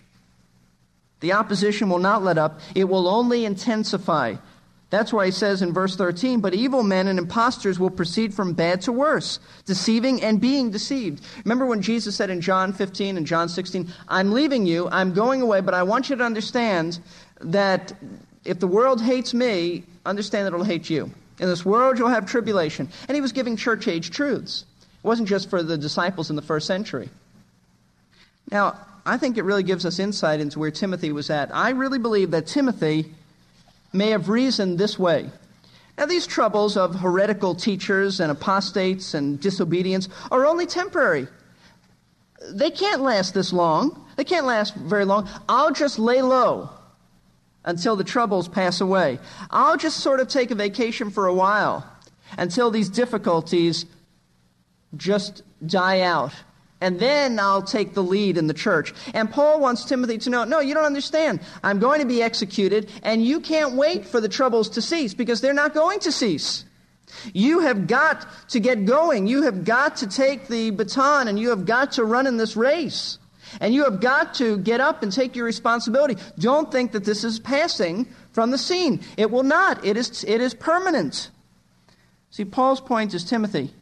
The 1.19 1.33
opposition 1.33 1.89
will 1.89 1.97
not 1.97 2.23
let 2.23 2.37
up, 2.37 2.59
it 2.75 2.83
will 2.83 3.07
only 3.07 3.43
intensify. 3.43 4.35
That's 4.91 5.11
why 5.11 5.25
he 5.25 5.31
says 5.31 5.63
in 5.63 5.73
verse 5.73 5.95
13, 5.95 6.41
but 6.41 6.53
evil 6.53 6.83
men 6.83 7.07
and 7.07 7.17
impostors 7.17 7.79
will 7.79 7.89
proceed 7.89 8.35
from 8.35 8.53
bad 8.53 8.81
to 8.81 8.91
worse, 8.91 9.39
deceiving 9.65 10.21
and 10.21 10.39
being 10.39 10.69
deceived. 10.69 11.25
Remember 11.43 11.65
when 11.65 11.81
Jesus 11.81 12.15
said 12.15 12.29
in 12.29 12.39
John 12.39 12.71
15 12.71 13.17
and 13.17 13.25
John 13.25 13.49
16, 13.49 13.91
I'm 14.07 14.31
leaving 14.31 14.67
you, 14.67 14.89
I'm 14.89 15.11
going 15.11 15.41
away, 15.41 15.61
but 15.61 15.73
I 15.73 15.81
want 15.81 16.11
you 16.11 16.17
to 16.17 16.23
understand 16.23 16.99
that 17.41 17.93
if 18.45 18.59
the 18.59 18.67
world 18.67 19.01
hates 19.01 19.33
me, 19.33 19.85
understand 20.05 20.45
that 20.45 20.53
it'll 20.53 20.63
hate 20.63 20.91
you. 20.91 21.09
In 21.39 21.47
this 21.47 21.65
world, 21.65 21.97
you'll 21.97 22.09
have 22.09 22.25
tribulation. 22.25 22.89
And 23.07 23.15
he 23.15 23.21
was 23.21 23.31
giving 23.31 23.55
church 23.55 23.87
age 23.87 24.09
truths. 24.09 24.65
It 24.81 25.07
wasn't 25.07 25.29
just 25.29 25.49
for 25.49 25.61
the 25.61 25.77
disciples 25.77 26.29
in 26.29 26.35
the 26.35 26.41
first 26.41 26.65
century. 26.65 27.09
Now, 28.51 28.79
I 29.05 29.17
think 29.17 29.37
it 29.37 29.43
really 29.43 29.63
gives 29.63 29.85
us 29.85 29.99
insight 29.99 30.39
into 30.39 30.59
where 30.59 30.71
Timothy 30.71 31.11
was 31.11 31.29
at. 31.29 31.53
I 31.53 31.69
really 31.71 31.99
believe 31.99 32.31
that 32.31 32.47
Timothy 32.47 33.13
may 33.93 34.09
have 34.09 34.29
reasoned 34.29 34.77
this 34.79 34.97
way. 34.97 35.29
Now, 35.97 36.05
these 36.05 36.27
troubles 36.27 36.77
of 36.77 36.95
heretical 36.95 37.55
teachers 37.55 38.19
and 38.19 38.31
apostates 38.31 39.13
and 39.13 39.39
disobedience 39.39 40.09
are 40.31 40.45
only 40.45 40.65
temporary. 40.65 41.27
They 42.51 42.69
can't 42.69 43.01
last 43.01 43.33
this 43.33 43.51
long. 43.51 44.05
They 44.15 44.23
can't 44.23 44.45
last 44.45 44.75
very 44.75 45.05
long. 45.05 45.29
I'll 45.47 45.71
just 45.71 45.99
lay 45.99 46.21
low 46.21 46.69
until 47.67 47.95
the 47.95 48.03
troubles 48.03 48.47
pass 48.47 48.81
away. 48.81 49.19
I'll 49.51 49.77
just 49.77 49.99
sort 49.99 50.19
of 50.19 50.29
take 50.29 50.49
a 50.49 50.55
vacation 50.55 51.11
for 51.11 51.27
a 51.27 51.33
while 51.33 51.85
until 52.37 52.71
these 52.71 52.89
difficulties 52.89 53.85
just 54.95 55.43
die 55.63 56.01
out. 56.01 56.33
And 56.79 56.99
then 56.99 57.39
I'll 57.39 57.63
take 57.63 57.93
the 57.93 58.03
lead 58.03 58.37
in 58.37 58.47
the 58.47 58.53
church. 58.53 58.93
And 59.13 59.29
Paul 59.29 59.59
wants 59.59 59.83
Timothy 59.83 60.17
to 60.19 60.29
know 60.29 60.43
no, 60.43 60.59
you 60.59 60.73
don't 60.73 60.85
understand. 60.85 61.41
I'm 61.63 61.79
going 61.79 61.99
to 62.01 62.05
be 62.05 62.21
executed, 62.21 62.89
and 63.03 63.23
you 63.23 63.39
can't 63.39 63.73
wait 63.73 64.05
for 64.05 64.21
the 64.21 64.29
troubles 64.29 64.69
to 64.69 64.81
cease 64.81 65.13
because 65.13 65.41
they're 65.41 65.53
not 65.53 65.73
going 65.73 65.99
to 66.01 66.11
cease. 66.11 66.65
You 67.33 67.61
have 67.61 67.87
got 67.87 68.27
to 68.49 68.59
get 68.59 68.85
going. 68.85 69.27
You 69.27 69.43
have 69.43 69.63
got 69.65 69.97
to 69.97 70.07
take 70.07 70.47
the 70.47 70.69
baton, 70.69 71.27
and 71.27 71.39
you 71.39 71.49
have 71.49 71.65
got 71.65 71.93
to 71.93 72.05
run 72.05 72.27
in 72.27 72.37
this 72.37 72.55
race. 72.55 73.17
And 73.59 73.73
you 73.73 73.83
have 73.83 73.99
got 73.99 74.33
to 74.35 74.57
get 74.57 74.79
up 74.81 75.03
and 75.03 75.11
take 75.11 75.35
your 75.35 75.45
responsibility. 75.45 76.17
Don't 76.37 76.71
think 76.71 76.91
that 76.91 77.05
this 77.05 77.23
is 77.23 77.39
passing 77.39 78.07
from 78.31 78.51
the 78.51 78.57
scene. 78.57 79.01
It 79.17 79.31
will 79.31 79.43
not. 79.43 79.83
It 79.85 79.97
is, 79.97 80.23
it 80.23 80.41
is 80.41 80.53
permanent. 80.53 81.29
See, 82.29 82.45
Paul's 82.45 82.81
point 82.81 83.13
is 83.13 83.23
Timothy, 83.23 83.73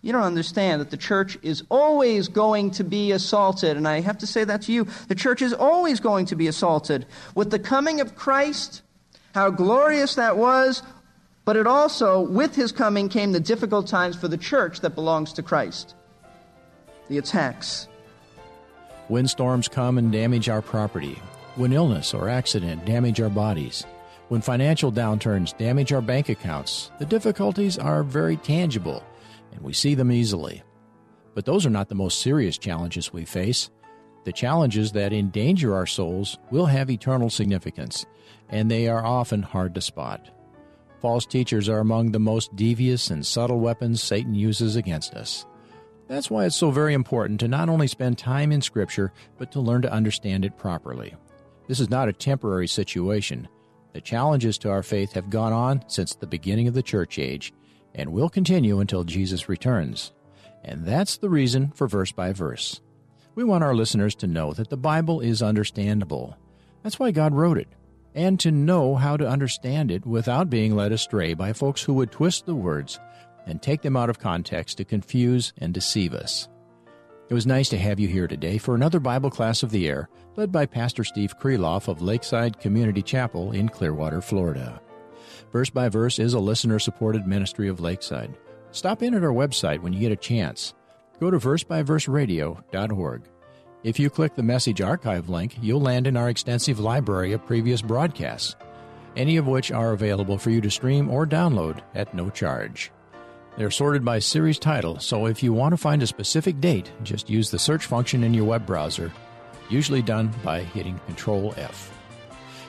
you 0.00 0.12
don't 0.12 0.22
understand 0.22 0.80
that 0.80 0.90
the 0.90 0.96
church 0.96 1.38
is 1.42 1.64
always 1.70 2.28
going 2.28 2.70
to 2.72 2.84
be 2.84 3.12
assaulted. 3.12 3.76
And 3.76 3.86
I 3.86 4.00
have 4.00 4.18
to 4.18 4.26
say 4.26 4.44
that 4.44 4.62
to 4.62 4.72
you. 4.72 4.86
The 5.08 5.14
church 5.14 5.42
is 5.42 5.52
always 5.52 6.00
going 6.00 6.26
to 6.26 6.36
be 6.36 6.46
assaulted. 6.46 7.06
With 7.34 7.50
the 7.50 7.58
coming 7.58 8.00
of 8.00 8.14
Christ, 8.14 8.82
how 9.34 9.50
glorious 9.50 10.14
that 10.14 10.36
was, 10.36 10.82
but 11.44 11.56
it 11.56 11.66
also, 11.66 12.20
with 12.20 12.54
his 12.54 12.72
coming, 12.72 13.08
came 13.08 13.32
the 13.32 13.40
difficult 13.40 13.86
times 13.86 14.16
for 14.16 14.28
the 14.28 14.36
church 14.36 14.80
that 14.80 14.94
belongs 14.94 15.32
to 15.34 15.42
Christ. 15.42 15.94
The 17.08 17.18
attacks, 17.18 17.88
Windstorms 19.08 19.68
come 19.68 19.98
and 19.98 20.12
damage 20.12 20.48
our 20.48 20.62
property. 20.62 21.18
When 21.56 21.72
illness 21.72 22.12
or 22.14 22.28
accident 22.28 22.84
damage 22.84 23.20
our 23.20 23.30
bodies. 23.30 23.84
When 24.28 24.42
financial 24.42 24.92
downturns 24.92 25.56
damage 25.56 25.92
our 25.92 26.02
bank 26.02 26.28
accounts, 26.28 26.90
the 26.98 27.06
difficulties 27.06 27.78
are 27.78 28.02
very 28.02 28.36
tangible 28.36 29.02
and 29.52 29.62
we 29.62 29.72
see 29.72 29.94
them 29.94 30.12
easily. 30.12 30.62
But 31.34 31.44
those 31.44 31.66
are 31.66 31.70
not 31.70 31.88
the 31.88 31.94
most 31.94 32.20
serious 32.20 32.58
challenges 32.58 33.12
we 33.12 33.24
face. 33.24 33.70
The 34.24 34.32
challenges 34.32 34.92
that 34.92 35.12
endanger 35.12 35.74
our 35.74 35.86
souls 35.86 36.38
will 36.50 36.66
have 36.66 36.90
eternal 36.90 37.30
significance, 37.30 38.04
and 38.48 38.70
they 38.70 38.88
are 38.88 39.04
often 39.04 39.42
hard 39.42 39.74
to 39.74 39.80
spot. 39.80 40.30
False 41.00 41.24
teachers 41.24 41.68
are 41.68 41.78
among 41.78 42.10
the 42.10 42.18
most 42.18 42.54
devious 42.56 43.10
and 43.10 43.24
subtle 43.24 43.60
weapons 43.60 44.02
Satan 44.02 44.34
uses 44.34 44.76
against 44.76 45.14
us. 45.14 45.46
That's 46.08 46.30
why 46.30 46.46
it's 46.46 46.56
so 46.56 46.70
very 46.70 46.94
important 46.94 47.38
to 47.40 47.48
not 47.48 47.68
only 47.68 47.86
spend 47.86 48.16
time 48.16 48.50
in 48.50 48.62
Scripture, 48.62 49.12
but 49.36 49.52
to 49.52 49.60
learn 49.60 49.82
to 49.82 49.92
understand 49.92 50.44
it 50.44 50.56
properly. 50.56 51.14
This 51.66 51.80
is 51.80 51.90
not 51.90 52.08
a 52.08 52.14
temporary 52.14 52.66
situation. 52.66 53.46
The 53.92 54.00
challenges 54.00 54.56
to 54.58 54.70
our 54.70 54.82
faith 54.82 55.12
have 55.12 55.28
gone 55.28 55.52
on 55.52 55.84
since 55.86 56.14
the 56.14 56.26
beginning 56.26 56.66
of 56.66 56.74
the 56.74 56.82
church 56.82 57.18
age 57.18 57.52
and 57.94 58.10
will 58.10 58.30
continue 58.30 58.80
until 58.80 59.04
Jesus 59.04 59.50
returns. 59.50 60.12
And 60.64 60.86
that's 60.86 61.18
the 61.18 61.28
reason 61.28 61.72
for 61.72 61.86
verse 61.86 62.12
by 62.12 62.32
verse. 62.32 62.80
We 63.34 63.44
want 63.44 63.62
our 63.62 63.74
listeners 63.74 64.14
to 64.16 64.26
know 64.26 64.52
that 64.54 64.70
the 64.70 64.76
Bible 64.76 65.20
is 65.20 65.42
understandable. 65.42 66.36
That's 66.82 66.98
why 66.98 67.10
God 67.10 67.34
wrote 67.34 67.58
it, 67.58 67.68
and 68.14 68.40
to 68.40 68.50
know 68.50 68.94
how 68.94 69.16
to 69.16 69.28
understand 69.28 69.90
it 69.90 70.06
without 70.06 70.48
being 70.48 70.74
led 70.74 70.92
astray 70.92 71.34
by 71.34 71.52
folks 71.52 71.82
who 71.82 71.94
would 71.94 72.10
twist 72.10 72.46
the 72.46 72.54
words 72.54 72.98
and 73.48 73.60
take 73.60 73.82
them 73.82 73.96
out 73.96 74.10
of 74.10 74.20
context 74.20 74.76
to 74.76 74.84
confuse 74.84 75.52
and 75.58 75.74
deceive 75.74 76.14
us. 76.14 76.48
It 77.28 77.34
was 77.34 77.46
nice 77.46 77.68
to 77.70 77.78
have 77.78 77.98
you 77.98 78.08
here 78.08 78.28
today 78.28 78.56
for 78.56 78.74
another 78.74 79.00
Bible 79.00 79.30
class 79.30 79.62
of 79.62 79.70
the 79.70 79.88
air, 79.88 80.08
led 80.36 80.52
by 80.52 80.64
Pastor 80.66 81.04
Steve 81.04 81.38
Kreloff 81.38 81.88
of 81.88 82.00
Lakeside 82.00 82.60
Community 82.60 83.02
Chapel 83.02 83.52
in 83.52 83.68
Clearwater, 83.68 84.22
Florida. 84.22 84.80
Verse 85.52 85.68
by 85.68 85.88
Verse 85.88 86.18
is 86.18 86.34
a 86.34 86.38
listener 86.38 86.78
supported 86.78 87.26
ministry 87.26 87.68
of 87.68 87.80
Lakeside. 87.80 88.36
Stop 88.70 89.02
in 89.02 89.14
at 89.14 89.24
our 89.24 89.32
website 89.32 89.80
when 89.80 89.92
you 89.92 90.00
get 90.00 90.12
a 90.12 90.16
chance. 90.16 90.74
Go 91.20 91.30
to 91.30 91.38
versebyverseradio.org. 91.38 93.22
If 93.84 93.98
you 93.98 94.10
click 94.10 94.34
the 94.34 94.42
message 94.42 94.80
archive 94.80 95.28
link, 95.28 95.56
you'll 95.60 95.80
land 95.80 96.06
in 96.06 96.16
our 96.16 96.28
extensive 96.28 96.80
library 96.80 97.32
of 97.32 97.46
previous 97.46 97.82
broadcasts, 97.82 98.56
any 99.16 99.36
of 99.36 99.46
which 99.46 99.70
are 99.70 99.92
available 99.92 100.38
for 100.38 100.50
you 100.50 100.60
to 100.60 100.70
stream 100.70 101.10
or 101.10 101.26
download 101.26 101.82
at 101.94 102.14
no 102.14 102.30
charge. 102.30 102.90
They're 103.58 103.72
sorted 103.72 104.04
by 104.04 104.20
series 104.20 104.56
title, 104.56 105.00
so 105.00 105.26
if 105.26 105.42
you 105.42 105.52
want 105.52 105.72
to 105.72 105.76
find 105.76 106.00
a 106.00 106.06
specific 106.06 106.60
date, 106.60 106.92
just 107.02 107.28
use 107.28 107.50
the 107.50 107.58
search 107.58 107.86
function 107.86 108.22
in 108.22 108.32
your 108.32 108.44
web 108.44 108.64
browser, 108.64 109.12
usually 109.68 110.00
done 110.00 110.32
by 110.44 110.60
hitting 110.60 111.00
Control 111.06 111.52
F. 111.56 111.92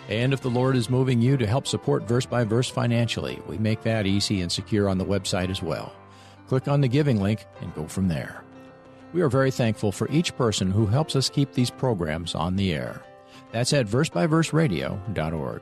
And 0.08 0.34
if 0.34 0.42
the 0.42 0.50
Lord 0.50 0.76
is 0.76 0.90
moving 0.90 1.22
you 1.22 1.38
to 1.38 1.46
help 1.46 1.68
support 1.68 2.08
Verse 2.08 2.26
by 2.26 2.44
Verse 2.44 2.72
financially, 2.72 3.40
we 3.46 3.60
make 3.60 3.84
that 3.84 4.08
easy 4.08 4.42
and 4.42 4.52
secure 4.52 4.90
on 4.90 4.98
the 4.98 5.06
website 5.06 5.52
as 5.52 5.62
well. 5.62 5.94
click 6.48 6.68
on 6.68 6.82
the 6.82 6.88
giving 6.88 7.22
link 7.22 7.46
and 7.62 7.72
go 7.76 7.86
from 7.86 8.08
there. 8.08 8.44
We 9.14 9.22
are 9.22 9.30
very 9.30 9.52
thankful 9.52 9.92
for 9.92 10.10
each 10.10 10.36
person 10.38 10.72
who 10.72 10.88
helps 10.88 11.16
us 11.16 11.30
keep 11.30 11.54
these 11.54 11.70
programs 11.70 12.34
on 12.34 12.56
the 12.56 12.74
air. 12.74 13.04
That's 13.52 13.74
at 13.74 13.86
versebyverseradio.org. 13.86 15.62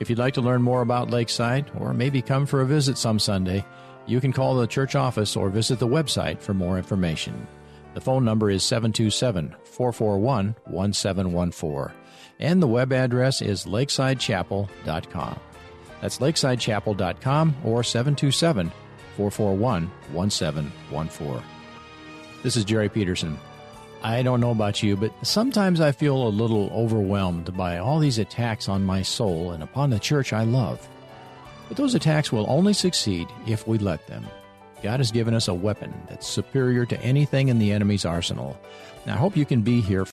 If 0.00 0.08
you'd 0.08 0.18
like 0.18 0.34
to 0.34 0.40
learn 0.40 0.62
more 0.62 0.80
about 0.80 1.10
Lakeside 1.10 1.70
or 1.78 1.92
maybe 1.92 2.22
come 2.22 2.46
for 2.46 2.62
a 2.62 2.66
visit 2.66 2.96
some 2.96 3.18
Sunday, 3.18 3.62
you 4.08 4.20
can 4.20 4.32
call 4.32 4.56
the 4.56 4.66
church 4.66 4.96
office 4.96 5.36
or 5.36 5.50
visit 5.50 5.78
the 5.78 5.86
website 5.86 6.40
for 6.40 6.54
more 6.54 6.78
information. 6.78 7.46
The 7.94 8.00
phone 8.00 8.24
number 8.24 8.50
is 8.50 8.64
727 8.64 9.54
441 9.64 10.56
1714, 10.64 11.94
and 12.40 12.62
the 12.62 12.66
web 12.66 12.92
address 12.92 13.42
is 13.42 13.66
lakesidechapel.com. 13.66 15.40
That's 16.00 16.18
lakesidechapel.com 16.18 17.56
or 17.64 17.82
727 17.82 18.72
441 19.16 19.90
1714. 20.12 21.42
This 22.42 22.56
is 22.56 22.64
Jerry 22.64 22.88
Peterson. 22.88 23.38
I 24.02 24.22
don't 24.22 24.40
know 24.40 24.52
about 24.52 24.82
you, 24.82 24.96
but 24.96 25.12
sometimes 25.26 25.80
I 25.80 25.90
feel 25.90 26.28
a 26.28 26.30
little 26.30 26.70
overwhelmed 26.72 27.56
by 27.56 27.78
all 27.78 27.98
these 27.98 28.18
attacks 28.18 28.68
on 28.68 28.84
my 28.84 29.02
soul 29.02 29.50
and 29.50 29.62
upon 29.62 29.90
the 29.90 29.98
church 29.98 30.32
I 30.32 30.44
love. 30.44 30.88
But 31.68 31.76
those 31.76 31.94
attacks 31.94 32.32
will 32.32 32.46
only 32.48 32.72
succeed 32.72 33.28
if 33.46 33.68
we 33.68 33.78
let 33.78 34.06
them. 34.06 34.26
God 34.82 35.00
has 35.00 35.10
given 35.10 35.34
us 35.34 35.48
a 35.48 35.54
weapon 35.54 35.92
that's 36.08 36.26
superior 36.26 36.86
to 36.86 37.00
anything 37.02 37.48
in 37.48 37.58
the 37.58 37.72
enemy's 37.72 38.04
arsenal. 38.04 38.58
I 39.06 39.12
hope 39.12 39.36
you 39.36 39.46
can 39.46 39.62
be 39.62 39.80
here 39.80 40.04